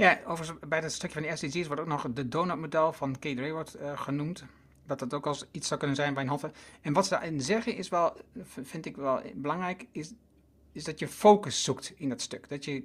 Ja, 0.02 0.20
overigens 0.26 0.60
bij 0.68 0.82
dat 0.82 0.92
stukje 0.92 1.22
van 1.22 1.30
de 1.30 1.36
SDG's 1.36 1.68
wordt 1.68 1.82
ook 1.82 1.88
nog 1.88 2.08
de 2.14 2.28
donutmodel 2.28 2.94
van 2.94 3.20
Kate 3.20 3.42
Rayward 3.42 3.76
uh, 3.82 4.00
genoemd. 4.00 4.44
Dat 4.86 5.00
dat 5.00 5.14
ook 5.14 5.28
als 5.28 5.46
iets 5.52 5.68
zou 5.68 5.80
kunnen 5.80 5.98
zijn 5.98 6.14
bij 6.14 6.24
een 6.24 6.30
halve. 6.30 6.52
En 6.82 6.94
wat 6.94 7.04
ze 7.04 7.10
daarin 7.10 7.42
zeggen 7.42 7.76
is 7.76 7.90
wel, 7.90 8.16
vind 8.44 8.86
ik 8.86 8.96
wel 8.96 9.22
belangrijk, 9.36 9.86
is, 9.92 10.14
is 10.72 10.84
dat 10.84 11.00
je 11.00 11.08
focus 11.08 11.64
zoekt 11.64 11.94
in 11.96 12.10
dat 12.10 12.22
stuk. 12.22 12.50
Dat 12.50 12.66
je 12.66 12.84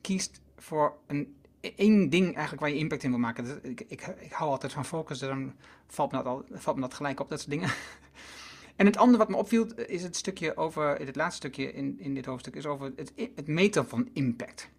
kiest 0.00 0.40
voor 0.56 0.96
een 1.06 1.36
één 1.60 2.10
ding 2.10 2.24
eigenlijk 2.24 2.60
waar 2.60 2.70
je 2.70 2.78
impact 2.78 3.02
in 3.02 3.10
wil 3.10 3.18
maken. 3.18 3.58
Ik, 3.62 3.80
ik, 3.80 4.06
ik, 4.20 4.32
hou 4.32 4.50
altijd 4.50 4.72
van 4.72 4.84
focus, 4.84 5.18
dus 5.18 5.28
dan 5.28 5.54
valt 5.86 6.12
me, 6.12 6.16
dat 6.16 6.26
al, 6.26 6.44
valt 6.50 6.76
me 6.76 6.82
dat 6.82 6.94
gelijk 6.94 7.20
op, 7.20 7.28
dat 7.28 7.38
soort 7.38 7.50
dingen. 7.50 7.70
en 8.76 8.86
het 8.86 8.96
andere 8.96 9.18
wat 9.18 9.28
me 9.28 9.36
opviel 9.36 9.66
is 9.74 10.02
het 10.02 10.16
stukje 10.16 10.56
over, 10.56 10.98
het 10.98 11.16
laatste 11.16 11.36
stukje 11.36 11.72
in, 11.72 12.00
in 12.00 12.14
dit 12.14 12.26
hoofdstuk, 12.26 12.54
is 12.54 12.66
over 12.66 12.92
het, 12.96 13.12
het 13.34 13.46
meten 13.46 13.88
van 13.88 14.08
impact. 14.12 14.70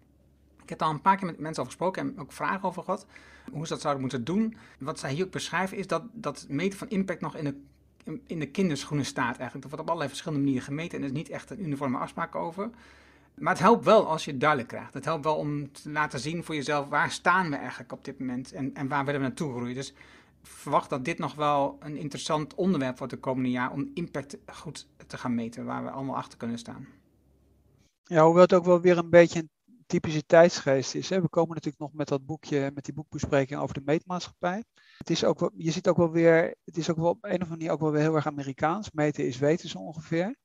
Ik 0.64 0.70
heb 0.70 0.82
al 0.82 0.90
een 0.90 1.00
paar 1.00 1.16
keer 1.16 1.26
met 1.26 1.38
mensen 1.38 1.62
over 1.62 1.72
gesproken 1.72 2.02
en 2.02 2.20
ook 2.20 2.32
vragen 2.32 2.68
over 2.68 2.82
gehad. 2.82 3.06
Hoe 3.52 3.66
ze 3.66 3.72
dat 3.72 3.80
zouden 3.80 4.02
moeten 4.02 4.24
doen. 4.24 4.56
Wat 4.78 4.98
zij 4.98 5.12
hier 5.12 5.24
ook 5.24 5.30
beschrijven 5.30 5.76
is 5.76 5.86
dat, 5.86 6.02
dat 6.12 6.46
meten 6.48 6.78
van 6.78 6.88
impact 6.88 7.20
nog 7.20 7.36
in 7.36 7.44
de, 7.44 8.18
in 8.26 8.38
de 8.38 8.50
kinderschoenen 8.50 9.06
staat 9.06 9.36
eigenlijk. 9.36 9.60
Dat 9.60 9.70
wordt 9.70 9.80
op 9.80 9.86
allerlei 9.86 10.08
verschillende 10.08 10.44
manieren 10.44 10.66
gemeten 10.66 10.98
en 10.98 11.04
er 11.04 11.10
is 11.10 11.16
niet 11.16 11.28
echt 11.28 11.50
een 11.50 11.64
uniforme 11.64 11.98
afspraak 11.98 12.34
over. 12.34 12.70
Maar 13.34 13.52
het 13.52 13.62
helpt 13.62 13.84
wel 13.84 14.06
als 14.06 14.24
je 14.24 14.30
het 14.30 14.40
duidelijk 14.40 14.68
krijgt. 14.68 14.94
Het 14.94 15.04
helpt 15.04 15.24
wel 15.24 15.36
om 15.36 15.72
te 15.72 15.90
laten 15.90 16.20
zien 16.20 16.44
voor 16.44 16.54
jezelf 16.54 16.88
waar 16.88 17.10
staan 17.10 17.50
we 17.50 17.56
eigenlijk 17.56 17.92
op 17.92 18.04
dit 18.04 18.18
moment 18.18 18.52
en, 18.52 18.74
en 18.74 18.88
waar 18.88 19.04
willen 19.04 19.20
we 19.20 19.26
naartoe 19.26 19.54
groeien. 19.54 19.74
Dus 19.74 19.94
verwacht 20.42 20.90
dat 20.90 21.04
dit 21.04 21.18
nog 21.18 21.34
wel 21.34 21.76
een 21.80 21.96
interessant 21.96 22.54
onderwerp 22.54 22.98
wordt 22.98 23.12
de 23.12 23.18
komende 23.18 23.50
jaar 23.50 23.72
om 23.72 23.90
impact 23.94 24.36
goed 24.46 24.88
te 25.06 25.18
gaan 25.18 25.34
meten, 25.34 25.64
waar 25.64 25.84
we 25.84 25.90
allemaal 25.90 26.16
achter 26.16 26.38
kunnen 26.38 26.58
staan. 26.58 26.86
Ja, 28.04 28.24
hoewel 28.24 28.42
het 28.42 28.54
ook 28.54 28.64
wel 28.64 28.80
weer 28.80 28.98
een 28.98 29.10
beetje 29.10 29.48
typische 29.86 30.24
tijdsgeest 30.26 30.94
is. 30.94 31.08
Hè? 31.08 31.20
We 31.20 31.28
komen 31.28 31.54
natuurlijk 31.54 31.82
nog 31.82 31.92
met 31.92 32.08
dat 32.08 32.26
boekje, 32.26 32.70
met 32.74 32.84
die 32.84 32.94
boekbespreking 32.94 33.60
over 33.60 33.74
de 33.74 33.82
meetmaatschappij. 33.84 34.64
Het 34.98 35.10
is 35.10 35.24
ook 35.24 35.40
wel, 35.40 35.50
je 35.56 35.70
ziet 35.70 35.88
ook 35.88 35.96
wel 35.96 36.10
weer, 36.10 36.54
het 36.64 36.76
is 36.76 36.90
ook 36.90 36.96
wel 36.96 37.08
op 37.08 37.24
een 37.24 37.30
of 37.30 37.32
andere 37.32 37.50
manier 37.50 37.70
ook 37.70 37.80
wel 37.80 37.90
weer 37.90 38.00
heel 38.00 38.14
erg 38.14 38.26
Amerikaans. 38.26 38.90
Meten 38.90 39.26
is 39.26 39.38
weten 39.38 39.68
zo 39.68 39.78
ongeveer. 39.78 40.36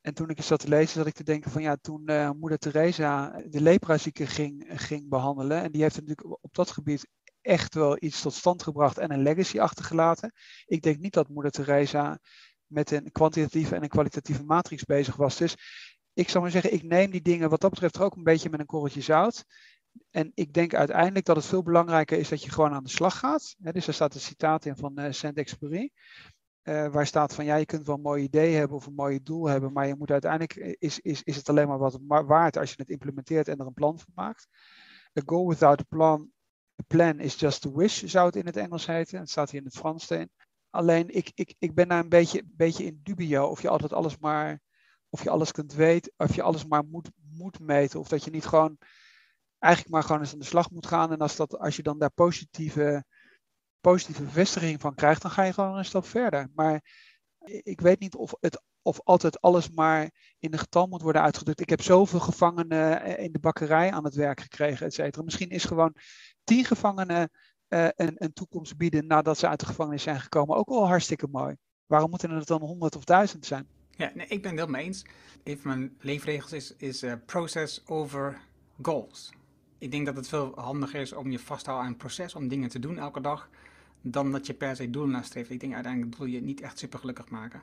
En 0.00 0.14
toen 0.14 0.28
ik 0.28 0.36
eens 0.36 0.46
zat 0.46 0.60
te 0.60 0.68
lezen, 0.68 0.88
zat 0.88 1.06
ik 1.06 1.14
te 1.14 1.24
denken 1.24 1.50
van 1.50 1.62
ja, 1.62 1.76
toen 1.80 2.02
uh, 2.04 2.30
moeder 2.30 2.58
Teresa 2.58 3.42
de 3.46 3.60
leprazieken 3.60 4.26
ging, 4.26 4.64
ging 4.68 5.08
behandelen. 5.08 5.62
En 5.62 5.72
die 5.72 5.82
heeft 5.82 5.94
natuurlijk 5.94 6.44
op 6.44 6.54
dat 6.54 6.70
gebied 6.70 7.08
echt 7.40 7.74
wel 7.74 7.96
iets 8.00 8.22
tot 8.22 8.34
stand 8.34 8.62
gebracht 8.62 8.98
en 8.98 9.12
een 9.12 9.22
legacy 9.22 9.60
achtergelaten. 9.60 10.32
Ik 10.66 10.82
denk 10.82 10.98
niet 10.98 11.12
dat 11.12 11.28
moeder 11.28 11.52
Teresa 11.52 12.18
met 12.66 12.90
een 12.90 13.12
kwantitatieve 13.12 13.74
en 13.74 13.82
een 13.82 13.88
kwalitatieve 13.88 14.44
matrix 14.44 14.84
bezig 14.84 15.16
was. 15.16 15.36
Dus 15.36 15.56
ik 16.14 16.28
zou 16.28 16.42
maar 16.42 16.52
zeggen, 16.52 16.72
ik 16.72 16.82
neem 16.82 17.10
die 17.10 17.22
dingen 17.22 17.50
wat 17.50 17.60
dat 17.60 17.70
betreft 17.70 18.00
ook 18.00 18.16
een 18.16 18.22
beetje 18.22 18.50
met 18.50 18.60
een 18.60 18.66
korreltje 18.66 19.00
zout. 19.00 19.44
En 20.10 20.32
ik 20.34 20.52
denk 20.52 20.74
uiteindelijk 20.74 21.24
dat 21.24 21.36
het 21.36 21.46
veel 21.46 21.62
belangrijker 21.62 22.18
is 22.18 22.28
dat 22.28 22.42
je 22.42 22.50
gewoon 22.50 22.72
aan 22.72 22.82
de 22.82 22.90
slag 22.90 23.18
gaat. 23.18 23.54
dus 23.58 23.86
er 23.86 23.94
staat 23.94 24.14
een 24.14 24.20
citaat 24.20 24.64
in 24.64 24.76
van 24.76 25.00
uh, 25.00 25.06
Saint-Exupéry. 25.10 25.90
Uh, 26.62 26.88
waar 26.88 27.06
staat 27.06 27.34
van 27.34 27.44
ja, 27.44 27.54
je 27.54 27.66
kunt 27.66 27.86
wel 27.86 27.94
een 27.94 28.02
mooi 28.02 28.22
idee 28.22 28.54
hebben 28.54 28.76
of 28.76 28.86
een 28.86 28.94
mooi 28.94 29.22
doel 29.22 29.48
hebben, 29.48 29.72
maar 29.72 29.86
je 29.86 29.94
moet 29.94 30.10
uiteindelijk 30.10 30.56
eh, 30.56 30.74
is, 30.78 31.00
is, 31.00 31.22
is 31.22 31.36
het 31.36 31.48
alleen 31.48 31.68
maar 31.68 31.78
wat 31.78 31.98
waard 32.06 32.56
als 32.56 32.70
je 32.70 32.76
het 32.78 32.90
implementeert 32.90 33.48
en 33.48 33.58
er 33.58 33.66
een 33.66 33.72
plan 33.72 33.98
van 33.98 34.12
maakt. 34.14 34.48
A 35.18 35.22
goal 35.26 35.48
without 35.48 35.80
a 35.80 35.84
plan, 35.88 36.30
a 36.80 36.84
plan 36.86 37.20
is 37.20 37.34
just 37.34 37.66
a 37.66 37.70
wish, 37.70 38.02
zou 38.02 38.26
het 38.26 38.36
in 38.36 38.46
het 38.46 38.56
Engels 38.56 38.86
heten. 38.86 39.18
Het 39.18 39.30
staat 39.30 39.50
hier 39.50 39.60
in 39.60 39.66
het 39.66 39.76
Frans 39.76 40.04
steen. 40.04 40.30
Alleen 40.70 41.08
ik, 41.08 41.30
ik, 41.34 41.54
ik 41.58 41.74
ben 41.74 41.88
daar 41.88 42.00
een 42.00 42.08
beetje, 42.08 42.42
beetje 42.46 42.84
in 42.84 43.00
dubio 43.02 43.46
of 43.46 43.62
je 43.62 43.68
altijd 43.68 43.92
alles 43.92 44.18
maar, 44.18 44.60
of 45.12 45.22
je 45.22 45.30
alles 45.30 45.52
kunt 45.52 45.72
weten, 45.72 46.12
of 46.16 46.34
je 46.34 46.42
alles 46.42 46.66
maar 46.66 46.84
moet, 46.84 47.10
moet 47.16 47.60
meten, 47.60 48.00
of 48.00 48.08
dat 48.08 48.24
je 48.24 48.30
niet 48.30 48.46
gewoon 48.46 48.78
eigenlijk 49.58 49.94
maar 49.94 50.02
gewoon 50.02 50.20
eens 50.20 50.32
aan 50.32 50.38
de 50.38 50.44
slag 50.44 50.70
moet 50.70 50.86
gaan. 50.86 51.12
En 51.12 51.18
als, 51.18 51.36
dat, 51.36 51.58
als 51.58 51.76
je 51.76 51.82
dan 51.82 51.98
daar 51.98 52.10
positieve 52.10 53.04
positieve 53.80 54.22
bevestiging 54.22 54.80
van 54.80 54.94
krijgt, 54.94 55.22
dan 55.22 55.30
ga 55.30 55.42
je 55.42 55.52
gewoon 55.52 55.78
een 55.78 55.84
stap 55.84 56.06
verder. 56.06 56.50
Maar 56.54 56.82
ik 57.44 57.80
weet 57.80 58.00
niet 58.00 58.14
of, 58.14 58.34
het, 58.40 58.62
of 58.82 59.00
altijd 59.00 59.40
alles 59.40 59.70
maar 59.70 60.10
in 60.38 60.52
een 60.52 60.58
getal 60.58 60.86
moet 60.86 61.02
worden 61.02 61.22
uitgedrukt. 61.22 61.60
Ik 61.60 61.70
heb 61.70 61.82
zoveel 61.82 62.20
gevangenen 62.20 63.02
eh, 63.02 63.24
in 63.24 63.32
de 63.32 63.38
bakkerij 63.38 63.90
aan 63.90 64.04
het 64.04 64.14
werk 64.14 64.40
gekregen, 64.40 64.86
et 64.86 64.94
cetera. 64.94 65.24
Misschien 65.24 65.50
is 65.50 65.64
gewoon 65.64 65.94
tien 66.44 66.64
gevangenen 66.64 67.30
uh, 67.68 67.88
een, 67.94 68.14
een 68.14 68.32
toekomst 68.32 68.76
bieden 68.76 69.06
nadat 69.06 69.38
ze 69.38 69.48
uit 69.48 69.60
de 69.60 69.66
gevangenis 69.66 70.02
zijn 70.02 70.20
gekomen 70.20 70.56
ook 70.56 70.68
wel 70.68 70.86
hartstikke 70.86 71.28
mooi. 71.30 71.56
Waarom 71.86 72.10
moeten 72.10 72.30
het 72.30 72.46
dan 72.46 72.60
honderd 72.60 72.96
of 72.96 73.04
duizend 73.04 73.46
zijn? 73.46 73.81
Ja, 73.96 74.10
nee, 74.14 74.26
ik 74.26 74.42
ben 74.42 74.50
het 74.50 74.60
helemaal 74.60 74.80
eens. 74.80 75.04
Een 75.44 75.58
van 75.58 75.70
mijn 75.70 75.96
leefregels 76.00 76.52
is, 76.52 76.74
is 76.76 77.02
uh, 77.02 77.12
process 77.26 77.82
over 77.86 78.40
goals. 78.82 79.32
Ik 79.78 79.90
denk 79.90 80.06
dat 80.06 80.16
het 80.16 80.28
veel 80.28 80.52
handiger 80.54 81.00
is 81.00 81.12
om 81.12 81.30
je 81.30 81.38
vast 81.38 81.64
te 81.64 81.70
houden 81.70 81.88
aan 81.88 81.94
een 81.94 82.00
proces, 82.00 82.34
om 82.34 82.48
dingen 82.48 82.68
te 82.68 82.78
doen 82.78 82.98
elke 82.98 83.20
dag 83.20 83.48
dan 84.00 84.32
dat 84.32 84.46
je 84.46 84.54
per 84.54 84.76
se 84.76 84.90
doel 84.90 85.06
nastreeft. 85.06 85.50
Ik 85.50 85.60
denk 85.60 85.74
uiteindelijk 85.74 86.16
doel 86.16 86.26
je 86.26 86.42
niet 86.42 86.60
echt 86.60 86.78
super 86.78 86.98
gelukkig 86.98 87.28
maken. 87.28 87.62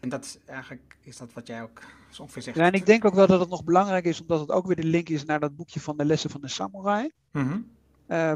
En 0.00 0.08
dat 0.08 0.24
is 0.24 0.38
eigenlijk 0.46 0.96
is 1.00 1.16
dat 1.16 1.32
wat 1.32 1.46
jij 1.46 1.62
ook 1.62 1.80
zo 2.10 2.22
ongeveer 2.22 2.42
zegt. 2.42 2.56
Ja, 2.56 2.64
en 2.64 2.72
ik 2.72 2.86
denk 2.86 3.04
ook 3.04 3.14
wel 3.14 3.26
dat 3.26 3.40
het 3.40 3.48
nog 3.48 3.64
belangrijk 3.64 4.04
is, 4.04 4.20
omdat 4.20 4.40
het 4.40 4.50
ook 4.50 4.66
weer 4.66 4.76
de 4.76 4.84
link 4.84 5.08
is 5.08 5.24
naar 5.24 5.40
dat 5.40 5.56
boekje 5.56 5.80
van 5.80 5.96
de 5.96 6.04
lessen 6.04 6.30
van 6.30 6.40
de 6.40 6.48
samurai. 6.48 7.10
Mm 7.32 7.78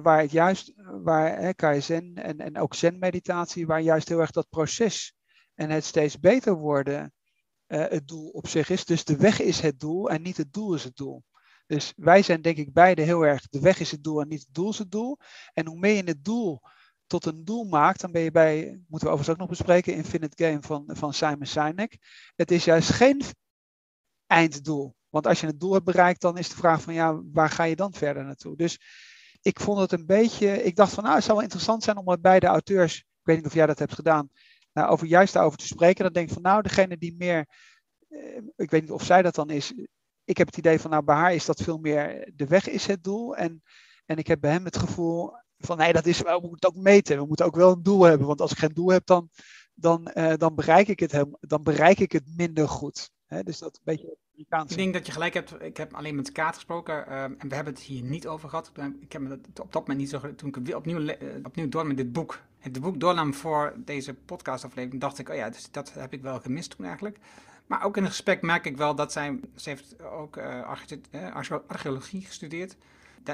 waar 0.02 0.20
het 0.20 0.30
juist, 0.30 0.72
waar 1.02 1.38
hè, 1.38 1.52
KSN 1.54 2.12
en, 2.14 2.38
en 2.38 2.58
ook 2.58 2.74
zen-meditatie, 2.74 3.66
waar 3.66 3.80
juist 3.80 4.08
heel 4.08 4.20
erg 4.20 4.30
dat 4.30 4.48
proces 4.48 5.14
en 5.54 5.70
het 5.70 5.84
steeds 5.84 6.20
beter 6.20 6.54
worden 6.54 7.12
het 7.78 8.08
doel 8.08 8.28
op 8.28 8.48
zich 8.48 8.70
is. 8.70 8.84
Dus 8.84 9.04
de 9.04 9.16
weg 9.16 9.40
is 9.40 9.60
het 9.60 9.80
doel 9.80 10.10
en 10.10 10.22
niet 10.22 10.36
het 10.36 10.52
doel 10.52 10.74
is 10.74 10.84
het 10.84 10.96
doel. 10.96 11.22
Dus 11.66 11.92
wij 11.96 12.22
zijn 12.22 12.42
denk 12.42 12.56
ik 12.56 12.72
beide 12.72 13.02
heel 13.02 13.22
erg, 13.22 13.48
de 13.48 13.60
weg 13.60 13.80
is 13.80 13.90
het 13.90 14.04
doel 14.04 14.20
en 14.20 14.28
niet 14.28 14.40
het 14.40 14.54
doel 14.54 14.70
is 14.70 14.78
het 14.78 14.90
doel. 14.90 15.18
En 15.52 15.66
hoe 15.66 15.78
meer 15.78 15.94
je 15.94 16.02
het 16.02 16.24
doel 16.24 16.60
tot 17.06 17.26
een 17.26 17.44
doel 17.44 17.64
maakt, 17.64 18.00
dan 18.00 18.12
ben 18.12 18.22
je 18.22 18.30
bij, 18.30 18.80
moeten 18.88 19.08
we 19.08 19.14
overigens 19.14 19.28
ook 19.28 19.36
nog 19.36 19.48
bespreken, 19.48 19.94
Infinite 19.94 20.44
Game 20.44 20.62
van, 20.62 20.84
van 20.86 21.14
Simon 21.14 21.46
Sinek. 21.46 21.98
Het 22.36 22.50
is 22.50 22.64
juist 22.64 22.90
geen 22.90 23.22
einddoel. 24.26 24.94
Want 25.08 25.26
als 25.26 25.40
je 25.40 25.46
het 25.46 25.60
doel 25.60 25.72
hebt 25.72 25.84
bereikt, 25.84 26.20
dan 26.20 26.38
is 26.38 26.48
de 26.48 26.56
vraag 26.56 26.82
van 26.82 26.94
ja, 26.94 27.20
waar 27.32 27.50
ga 27.50 27.64
je 27.64 27.76
dan 27.76 27.92
verder 27.92 28.24
naartoe? 28.24 28.56
Dus 28.56 28.80
ik 29.40 29.60
vond 29.60 29.78
het 29.78 29.92
een 29.92 30.06
beetje, 30.06 30.62
ik 30.62 30.76
dacht 30.76 30.92
van 30.92 31.02
nou, 31.02 31.14
het 31.14 31.24
zou 31.24 31.34
wel 31.34 31.44
interessant 31.44 31.82
zijn 31.82 31.96
om 31.96 32.04
met 32.04 32.20
beide 32.20 32.46
auteurs, 32.46 32.98
ik 32.98 33.04
weet 33.22 33.36
niet 33.36 33.46
of 33.46 33.54
jij 33.54 33.66
dat 33.66 33.78
hebt 33.78 33.94
gedaan, 33.94 34.30
nou, 34.74 34.90
over 34.90 35.06
juist 35.06 35.32
daarover 35.32 35.58
te 35.58 35.66
spreken. 35.66 36.04
Dan 36.04 36.12
denk 36.12 36.26
ik 36.26 36.32
van 36.32 36.42
nou, 36.42 36.62
degene 36.62 36.98
die 36.98 37.14
meer, 37.18 37.46
eh, 38.08 38.36
ik 38.56 38.70
weet 38.70 38.82
niet 38.82 38.90
of 38.90 39.04
zij 39.04 39.22
dat 39.22 39.34
dan 39.34 39.50
is, 39.50 39.72
ik 40.24 40.36
heb 40.36 40.46
het 40.46 40.56
idee 40.56 40.80
van 40.80 40.90
nou, 40.90 41.04
bij 41.04 41.14
haar 41.14 41.34
is 41.34 41.44
dat 41.44 41.62
veel 41.62 41.78
meer 41.78 42.32
de 42.34 42.46
weg 42.46 42.68
is 42.68 42.86
het 42.86 43.04
doel. 43.04 43.36
En, 43.36 43.62
en 44.06 44.16
ik 44.16 44.26
heb 44.26 44.40
bij 44.40 44.50
hem 44.50 44.64
het 44.64 44.76
gevoel, 44.76 45.32
van 45.58 45.76
nee, 45.76 45.92
dat 45.92 46.06
is, 46.06 46.20
we 46.20 46.46
moeten 46.48 46.68
ook 46.68 46.82
meten. 46.82 47.18
We 47.18 47.26
moeten 47.26 47.46
ook 47.46 47.56
wel 47.56 47.72
een 47.72 47.82
doel 47.82 48.02
hebben. 48.02 48.26
Want 48.26 48.40
als 48.40 48.52
ik 48.52 48.58
geen 48.58 48.74
doel 48.74 48.88
heb, 48.88 49.06
dan, 49.06 49.28
dan, 49.74 50.10
uh, 50.14 50.34
dan, 50.36 50.54
bereik, 50.54 50.88
ik 50.88 51.00
het 51.00 51.24
dan 51.40 51.62
bereik 51.62 51.98
ik 51.98 52.12
het 52.12 52.36
minder 52.36 52.68
goed. 52.68 53.10
Dus 53.42 53.58
dat 53.58 53.74
een 53.74 53.80
beetje. 53.84 54.16
Ik 54.36 54.76
denk 54.76 54.92
dat 54.92 55.06
je 55.06 55.12
gelijk 55.12 55.34
hebt. 55.34 55.62
Ik 55.62 55.76
heb 55.76 55.94
alleen 55.94 56.14
met 56.14 56.32
Kaat 56.32 56.54
gesproken. 56.54 57.04
Uh, 57.08 57.22
en 57.22 57.48
we 57.48 57.54
hebben 57.54 57.74
het 57.74 57.82
hier 57.82 58.02
niet 58.02 58.26
over 58.26 58.48
gehad. 58.48 58.72
Ik 59.00 59.12
heb 59.12 59.28
het 59.28 59.60
op 59.60 59.72
dat 59.72 59.80
moment 59.80 59.98
niet 59.98 60.08
zo. 60.08 60.34
Toen 60.34 60.48
ik 60.48 60.76
opnieuw, 60.76 60.98
uh, 60.98 61.14
opnieuw 61.42 61.68
door 61.68 61.86
met 61.86 61.96
dit 61.96 62.12
boek. 62.12 62.40
Het 62.58 62.80
boek 62.80 63.00
doornam 63.00 63.34
voor 63.34 63.74
deze 63.76 64.14
podcastaflevering. 64.14 65.00
dacht 65.00 65.18
ik, 65.18 65.28
oh 65.28 65.34
ja, 65.34 65.50
dus 65.50 65.70
dat 65.70 65.92
heb 65.92 66.12
ik 66.12 66.22
wel 66.22 66.40
gemist 66.40 66.76
toen 66.76 66.86
eigenlijk. 66.86 67.18
Maar 67.66 67.84
ook 67.84 67.96
in 67.96 68.02
het 68.02 68.12
gesprek 68.12 68.42
merk 68.42 68.64
ik 68.64 68.76
wel 68.76 68.94
dat 68.94 69.12
zij. 69.12 69.40
Ze 69.54 69.68
heeft 69.68 70.02
ook 70.02 70.38
archeologie 71.66 72.20
gestudeerd 72.20 72.76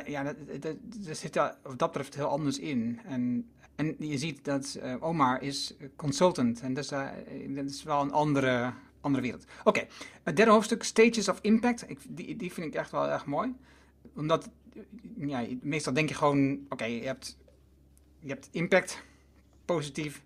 ja, 0.06 0.22
dat, 0.22 0.36
dat, 0.60 0.76
dat 0.80 1.16
zit 1.16 1.32
daar 1.32 1.56
wat 1.62 1.78
dat 1.78 1.88
betreft 1.88 2.14
heel 2.14 2.28
anders 2.28 2.58
in. 2.58 3.00
En, 3.04 3.50
en 3.74 3.96
je 3.98 4.18
ziet 4.18 4.44
dat 4.44 4.78
uh, 4.82 4.94
Omar 5.00 5.42
is 5.42 5.74
consultant. 5.96 6.60
En 6.60 6.74
dus, 6.74 6.92
uh, 6.92 7.08
dat 7.48 7.64
is 7.64 7.82
wel 7.82 8.00
een 8.00 8.12
andere, 8.12 8.72
andere 9.00 9.22
wereld. 9.22 9.44
Oké, 9.64 9.86
het 10.22 10.36
derde 10.36 10.52
hoofdstuk, 10.52 10.82
Stages 10.82 11.28
of 11.28 11.38
Impact. 11.40 11.90
Ik, 11.90 11.98
die, 12.08 12.36
die 12.36 12.52
vind 12.52 12.66
ik 12.66 12.74
echt 12.74 12.90
wel 12.90 13.08
erg 13.08 13.26
mooi. 13.26 13.54
Omdat, 14.14 14.48
ja, 15.16 15.46
meestal 15.62 15.92
denk 15.92 16.08
je 16.08 16.14
gewoon, 16.14 16.66
oké, 16.68 16.84
je, 16.84 17.06
hebt, 17.06 17.38
je 18.18 18.28
hebt 18.28 18.48
impact, 18.50 19.02
positief, 19.64 20.22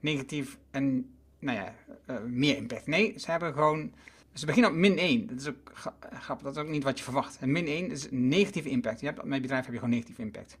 negatief 0.00 0.58
en, 0.70 1.10
nou 1.38 1.58
ja, 1.58 1.74
uh, 2.10 2.16
meer 2.26 2.56
impact. 2.56 2.86
Nee, 2.86 3.14
ze 3.16 3.30
hebben 3.30 3.52
gewoon 3.52 3.92
ze 4.34 4.46
beginnen 4.46 4.70
op 4.70 4.76
min 4.76 4.98
1. 4.98 5.26
Dat 5.26 5.40
is 5.40 5.48
ook 5.48 5.72
grappig, 6.12 6.46
dat 6.46 6.56
is 6.56 6.62
ook 6.62 6.68
niet 6.68 6.82
wat 6.82 6.98
je 6.98 7.04
verwacht. 7.04 7.38
En 7.40 7.52
min 7.52 7.66
1 7.66 7.90
is 7.90 8.06
negatieve 8.10 8.68
impact. 8.68 9.00
Je 9.00 9.06
hebt, 9.06 9.24
met 9.24 9.42
bedrijf 9.42 9.64
heb 9.64 9.72
je 9.72 9.78
gewoon 9.78 9.94
negatieve 9.94 10.22
impact. 10.22 10.58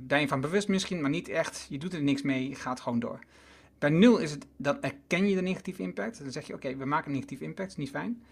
Ben 0.00 0.20
je 0.20 0.28
van 0.28 0.40
bewust 0.40 0.68
misschien, 0.68 1.00
maar 1.00 1.10
niet 1.10 1.28
echt. 1.28 1.66
Je 1.68 1.78
doet 1.78 1.92
er 1.92 2.02
niks 2.02 2.22
mee, 2.22 2.48
je 2.48 2.54
gaat 2.54 2.80
gewoon 2.80 2.98
door. 2.98 3.18
Bij 3.84 3.92
0 3.92 4.18
is 4.18 4.30
het, 4.30 4.46
dan 4.56 4.82
erken 4.82 5.28
je 5.28 5.34
de 5.34 5.42
negatieve 5.42 5.82
impact. 5.82 6.18
Dan 6.22 6.32
zeg 6.32 6.46
je, 6.46 6.54
oké, 6.54 6.76
we 6.76 6.84
maken 6.84 7.06
een 7.06 7.14
negatieve 7.14 7.44
impact, 7.44 7.70
is 7.70 7.76
niet 7.76 7.90
fijn. 7.90 8.22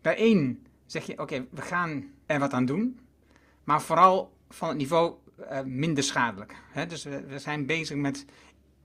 Bij 0.00 0.16
1 0.16 0.66
zeg 0.86 1.06
je, 1.06 1.18
oké, 1.18 1.46
we 1.50 1.62
gaan 1.62 2.04
er 2.26 2.38
wat 2.38 2.52
aan 2.52 2.64
doen. 2.64 2.98
Maar 3.64 3.82
vooral 3.82 4.32
van 4.48 4.68
het 4.68 4.76
niveau 4.76 5.14
uh, 5.40 5.60
minder 5.62 6.04
schadelijk. 6.04 6.54
Hè? 6.70 6.86
Dus 6.86 7.04
we, 7.04 7.38
zijn 7.38 7.66
bezig 7.66 7.96
met 7.96 8.24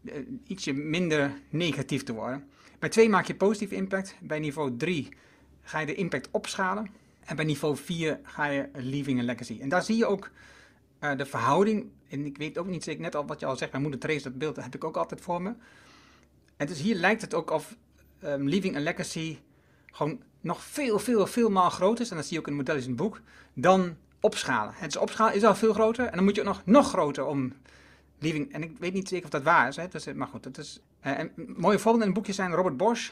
uh, 0.01 0.13
ietsje 0.47 0.73
minder 0.73 1.41
negatief 1.49 2.03
te 2.03 2.13
worden. 2.13 2.47
Bij 2.79 2.89
2 2.89 3.09
maak 3.09 3.25
je 3.25 3.35
positieve 3.35 3.75
impact. 3.75 4.15
Bij 4.21 4.39
niveau 4.39 4.77
3 4.77 5.09
ga 5.61 5.79
je 5.79 5.85
de 5.85 5.95
impact 5.95 6.27
opschalen. 6.31 6.87
En 7.25 7.35
bij 7.35 7.45
niveau 7.45 7.75
4 7.77 8.19
ga 8.23 8.45
je 8.45 8.69
leaving 8.73 9.19
a 9.19 9.23
legacy. 9.23 9.57
En 9.61 9.69
daar 9.69 9.83
zie 9.83 9.97
je 9.97 10.05
ook 10.05 10.29
uh, 11.03 11.17
de 11.17 11.25
verhouding. 11.25 11.89
En 12.09 12.25
ik 12.25 12.37
weet 12.37 12.57
ook 12.57 12.67
niet 12.67 12.83
zeker, 12.83 13.01
net 13.01 13.15
al 13.15 13.25
wat 13.25 13.39
je 13.39 13.45
al 13.45 13.57
zegt, 13.57 13.71
mijn 13.71 13.83
moeder 13.83 14.01
Trace, 14.01 14.23
dat 14.23 14.37
beeld 14.37 14.55
dat 14.55 14.63
heb 14.63 14.75
ik 14.75 14.83
ook 14.83 14.97
altijd 14.97 15.21
voor 15.21 15.41
me. 15.41 15.53
En 16.59 16.67
dus 16.67 16.81
hier 16.81 16.95
lijkt 16.95 17.21
het 17.21 17.33
ook 17.33 17.51
of 17.51 17.75
um, 18.23 18.49
leaving 18.49 18.75
a 18.75 18.79
legacy 18.79 19.39
gewoon 19.91 20.21
nog 20.41 20.63
veel, 20.63 20.99
veel, 20.99 21.27
veel 21.27 21.49
maal 21.49 21.69
groter 21.69 22.03
is. 22.03 22.09
En 22.09 22.15
dat 22.15 22.25
zie 22.25 22.33
je 22.33 22.39
ook 22.39 22.47
in 22.47 22.57
het 22.57 22.67
model 22.67 22.81
in 22.81 22.87
het 22.87 22.97
boek. 22.97 23.21
Dan 23.53 23.95
opschalen. 24.19 24.73
Het 24.75 24.89
is 24.89 24.97
opschalen 24.97 25.35
is 25.35 25.43
al 25.43 25.55
veel 25.55 25.73
groter. 25.73 26.05
En 26.05 26.15
dan 26.15 26.23
moet 26.23 26.35
je 26.35 26.41
ook 26.41 26.47
nog, 26.47 26.61
nog 26.65 26.89
groter 26.89 27.25
om 27.25 27.53
leaving. 28.17 28.53
En 28.53 28.63
ik 28.63 28.77
weet 28.79 28.93
niet 28.93 29.07
zeker 29.07 29.25
of 29.25 29.31
dat 29.31 29.43
waar 29.43 29.67
is. 29.67 29.75
Hè? 29.75 29.87
Dus, 29.87 30.13
maar 30.13 30.27
goed, 30.27 30.45
het 30.45 30.57
is. 30.57 30.81
Uh, 31.05 31.19
en 31.19 31.31
mooie 31.35 31.79
voorbeelden 31.79 32.01
in 32.01 32.07
het 32.07 32.13
boekje 32.13 32.33
zijn 32.33 32.51
Robert 32.51 32.77
Bosch. 32.77 33.11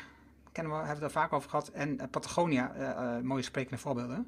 Kennen 0.52 0.74
we, 0.74 0.78
hebben 0.78 0.98
we 0.98 1.04
het 1.04 1.14
daar 1.14 1.24
vaak 1.24 1.34
over 1.34 1.50
gehad. 1.50 1.68
En 1.68 1.90
uh, 1.90 2.04
Patagonia, 2.12 3.20
mooie 3.24 3.44
sprekende 3.44 3.82
voorbeelden. 3.82 4.28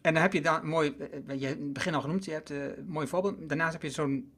En 0.00 0.12
dan 0.14 0.22
heb 0.22 0.32
je 0.32 0.40
dan 0.40 0.66
mooi, 0.66 0.94
je 1.26 1.46
hebt 1.46 1.58
het 1.58 1.72
begin 1.72 1.94
al 1.94 2.00
genoemd, 2.00 2.24
je 2.24 2.30
hebt 2.30 2.50
een 2.50 2.84
mooi 2.86 3.06
voorbeeld. 3.06 3.48
Daarnaast 3.48 3.72
heb 3.72 3.82
je 3.82 3.90
zo'n 3.90 4.32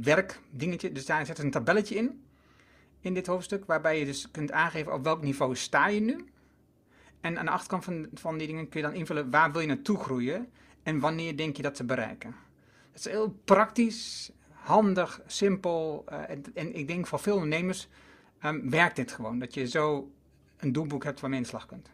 werkdingetje. 0.00 0.92
Dus 0.92 1.06
daar 1.06 1.26
zit 1.26 1.38
een 1.38 1.50
tabelletje 1.50 1.94
in. 1.94 2.22
In 3.02 3.14
dit 3.14 3.26
hoofdstuk, 3.26 3.64
waarbij 3.64 3.98
je 3.98 4.04
dus 4.04 4.30
kunt 4.30 4.52
aangeven 4.52 4.92
op 4.92 5.04
welk 5.04 5.22
niveau 5.22 5.56
sta 5.56 5.88
je 5.88 6.00
nu. 6.00 6.24
En 7.20 7.38
aan 7.38 7.44
de 7.44 7.50
achterkant 7.50 7.84
van, 7.84 8.08
van 8.14 8.38
die 8.38 8.46
dingen 8.46 8.68
kun 8.68 8.80
je 8.80 8.86
dan 8.86 8.96
invullen 8.96 9.30
waar 9.30 9.52
wil 9.52 9.60
je 9.60 9.66
naartoe 9.66 9.98
groeien 9.98 10.48
en 10.82 11.00
wanneer 11.00 11.36
denk 11.36 11.56
je 11.56 11.62
dat 11.62 11.74
te 11.74 11.84
bereiken. 11.84 12.34
Het 12.90 13.06
is 13.06 13.12
heel 13.12 13.30
praktisch, 13.44 14.32
handig, 14.50 15.20
simpel. 15.26 16.04
Uh, 16.12 16.30
en, 16.30 16.42
en, 16.54 16.74
ik 16.74 16.86
denk 16.86 17.06
voor 17.06 17.18
veel 17.18 17.34
ondernemers 17.34 17.88
um, 18.44 18.70
werkt 18.70 18.96
dit 18.96 19.12
gewoon. 19.12 19.38
Dat 19.38 19.54
je 19.54 19.66
zo 19.66 20.12
een 20.56 20.72
doelboek 20.72 21.04
hebt 21.04 21.20
waarmee 21.20 21.38
je 21.38 21.44
in 21.44 21.50
slag 21.50 21.66
kunt. 21.66 21.90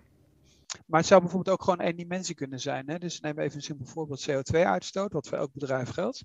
Maar 0.87 1.01
het 1.01 1.09
zou 1.09 1.21
bijvoorbeeld 1.21 1.57
ook 1.57 1.65
gewoon 1.65 1.81
één 1.81 1.97
dimensie 1.97 2.35
kunnen 2.35 2.61
zijn. 2.61 2.89
Hè? 2.89 2.99
Dus 2.99 3.21
neem 3.21 3.39
even 3.39 3.57
een 3.57 3.63
simpel 3.63 3.87
voorbeeld 3.87 4.31
CO2-uitstoot, 4.31 5.13
wat 5.13 5.29
voor 5.29 5.39
elk 5.39 5.53
bedrijf 5.53 5.89
geldt. 5.89 6.25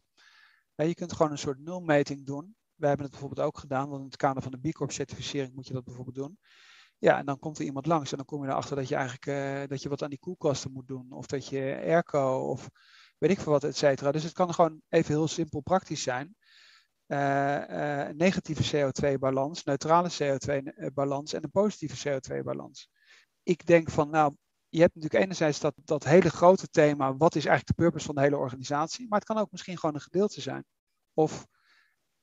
Je 0.76 0.94
kunt 0.94 1.14
gewoon 1.14 1.32
een 1.32 1.38
soort 1.38 1.60
nulmeting 1.60 2.26
doen. 2.26 2.56
We 2.84 2.90
hebben 2.90 3.08
het 3.08 3.20
bijvoorbeeld 3.20 3.48
ook 3.48 3.60
gedaan, 3.60 3.90
want 3.90 4.00
in 4.00 4.08
het 4.08 4.16
kader 4.16 4.42
van 4.42 4.52
de 4.52 4.70
B 4.70 4.74
Corp-certificering 4.74 5.54
moet 5.54 5.68
je 5.68 5.74
dat 5.74 5.84
bijvoorbeeld 5.84 6.16
doen. 6.16 6.38
Ja, 6.98 7.18
en 7.18 7.26
dan 7.26 7.40
komt 7.40 7.60
er 7.60 7.66
iemand 7.66 7.86
langs 7.86 8.12
en 8.12 8.18
dan 8.18 8.26
kom 8.26 8.44
je 8.44 8.50
erachter 8.50 8.76
dat 8.76 8.88
je 8.88 8.96
eigenlijk 8.96 9.26
uh, 9.26 9.68
dat 9.68 9.82
je 9.82 9.90
wat 9.90 10.04
aan 10.04 10.10
die 10.10 10.20
koelkasten 10.20 10.72
moet 10.72 10.88
doen. 10.88 11.12
Of 11.12 11.26
dat 11.26 11.48
je 11.48 11.82
airco 11.86 12.38
of 12.38 12.70
weet 13.18 13.32
ik 13.32 13.40
veel 13.40 13.52
wat, 13.52 13.64
et 13.64 13.78
cetera. 13.78 14.12
Dus 14.12 14.24
het 14.24 14.34
kan 14.34 14.54
gewoon 14.54 14.82
even 14.90 15.14
heel 15.14 15.28
simpel 15.28 15.62
praktisch 15.62 16.04
zijn. 16.04 16.36
Uh, 17.08 17.18
uh, 17.70 18.08
negatieve 18.10 18.92
CO2-balans, 18.92 19.64
neutrale 19.64 20.10
CO2-balans 20.12 21.34
en 21.34 21.44
een 21.44 21.52
positieve 21.52 22.10
CO2-balans. 22.10 22.90
Ik 23.44 23.66
denk 23.66 23.90
van, 23.90 24.10
nou, 24.10 24.36
je 24.70 24.80
hebt 24.80 24.96
natuurlijk 24.96 25.24
enerzijds 25.24 25.60
dat, 25.60 25.74
dat 25.76 26.04
hele 26.04 26.30
grote 26.30 26.68
thema, 26.68 27.18
wat 27.18 27.36
is 27.36 27.46
eigenlijk 27.46 27.78
de 27.78 27.84
purpose 27.84 28.06
van 28.06 28.16
de 28.16 28.22
hele 28.22 28.38
organisatie, 28.38 29.08
maar 29.08 29.20
het 29.20 29.28
kan 29.28 29.38
ook 29.38 29.52
misschien 29.52 29.78
gewoon 29.78 29.96
een 29.96 30.02
gedeelte 30.02 30.42
zijn. 30.42 30.66
Of 31.14 31.48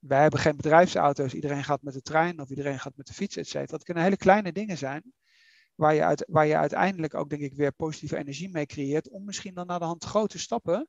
wij 0.00 0.20
hebben 0.20 0.40
geen 0.40 0.56
bedrijfsauto's, 0.56 1.32
iedereen 1.32 1.64
gaat 1.64 1.82
met 1.82 1.94
de 1.94 2.02
trein 2.02 2.40
of 2.40 2.48
iedereen 2.48 2.78
gaat 2.78 2.96
met 2.96 3.06
de 3.06 3.12
fiets, 3.12 3.36
et 3.36 3.46
cetera. 3.46 3.66
Dat 3.66 3.84
kunnen 3.84 4.02
hele 4.02 4.16
kleine 4.16 4.52
dingen 4.52 4.78
zijn, 4.78 5.12
waar 5.74 5.94
je, 5.94 6.04
uit, 6.04 6.24
waar 6.28 6.46
je 6.46 6.56
uiteindelijk 6.56 7.14
ook 7.14 7.30
denk 7.30 7.42
ik 7.42 7.54
weer 7.54 7.72
positieve 7.72 8.16
energie 8.16 8.50
mee 8.50 8.66
creëert, 8.66 9.10
om 9.10 9.24
misschien 9.24 9.54
dan 9.54 9.66
naar 9.66 9.78
de 9.78 9.84
hand 9.84 10.04
grote 10.04 10.38
stappen, 10.38 10.88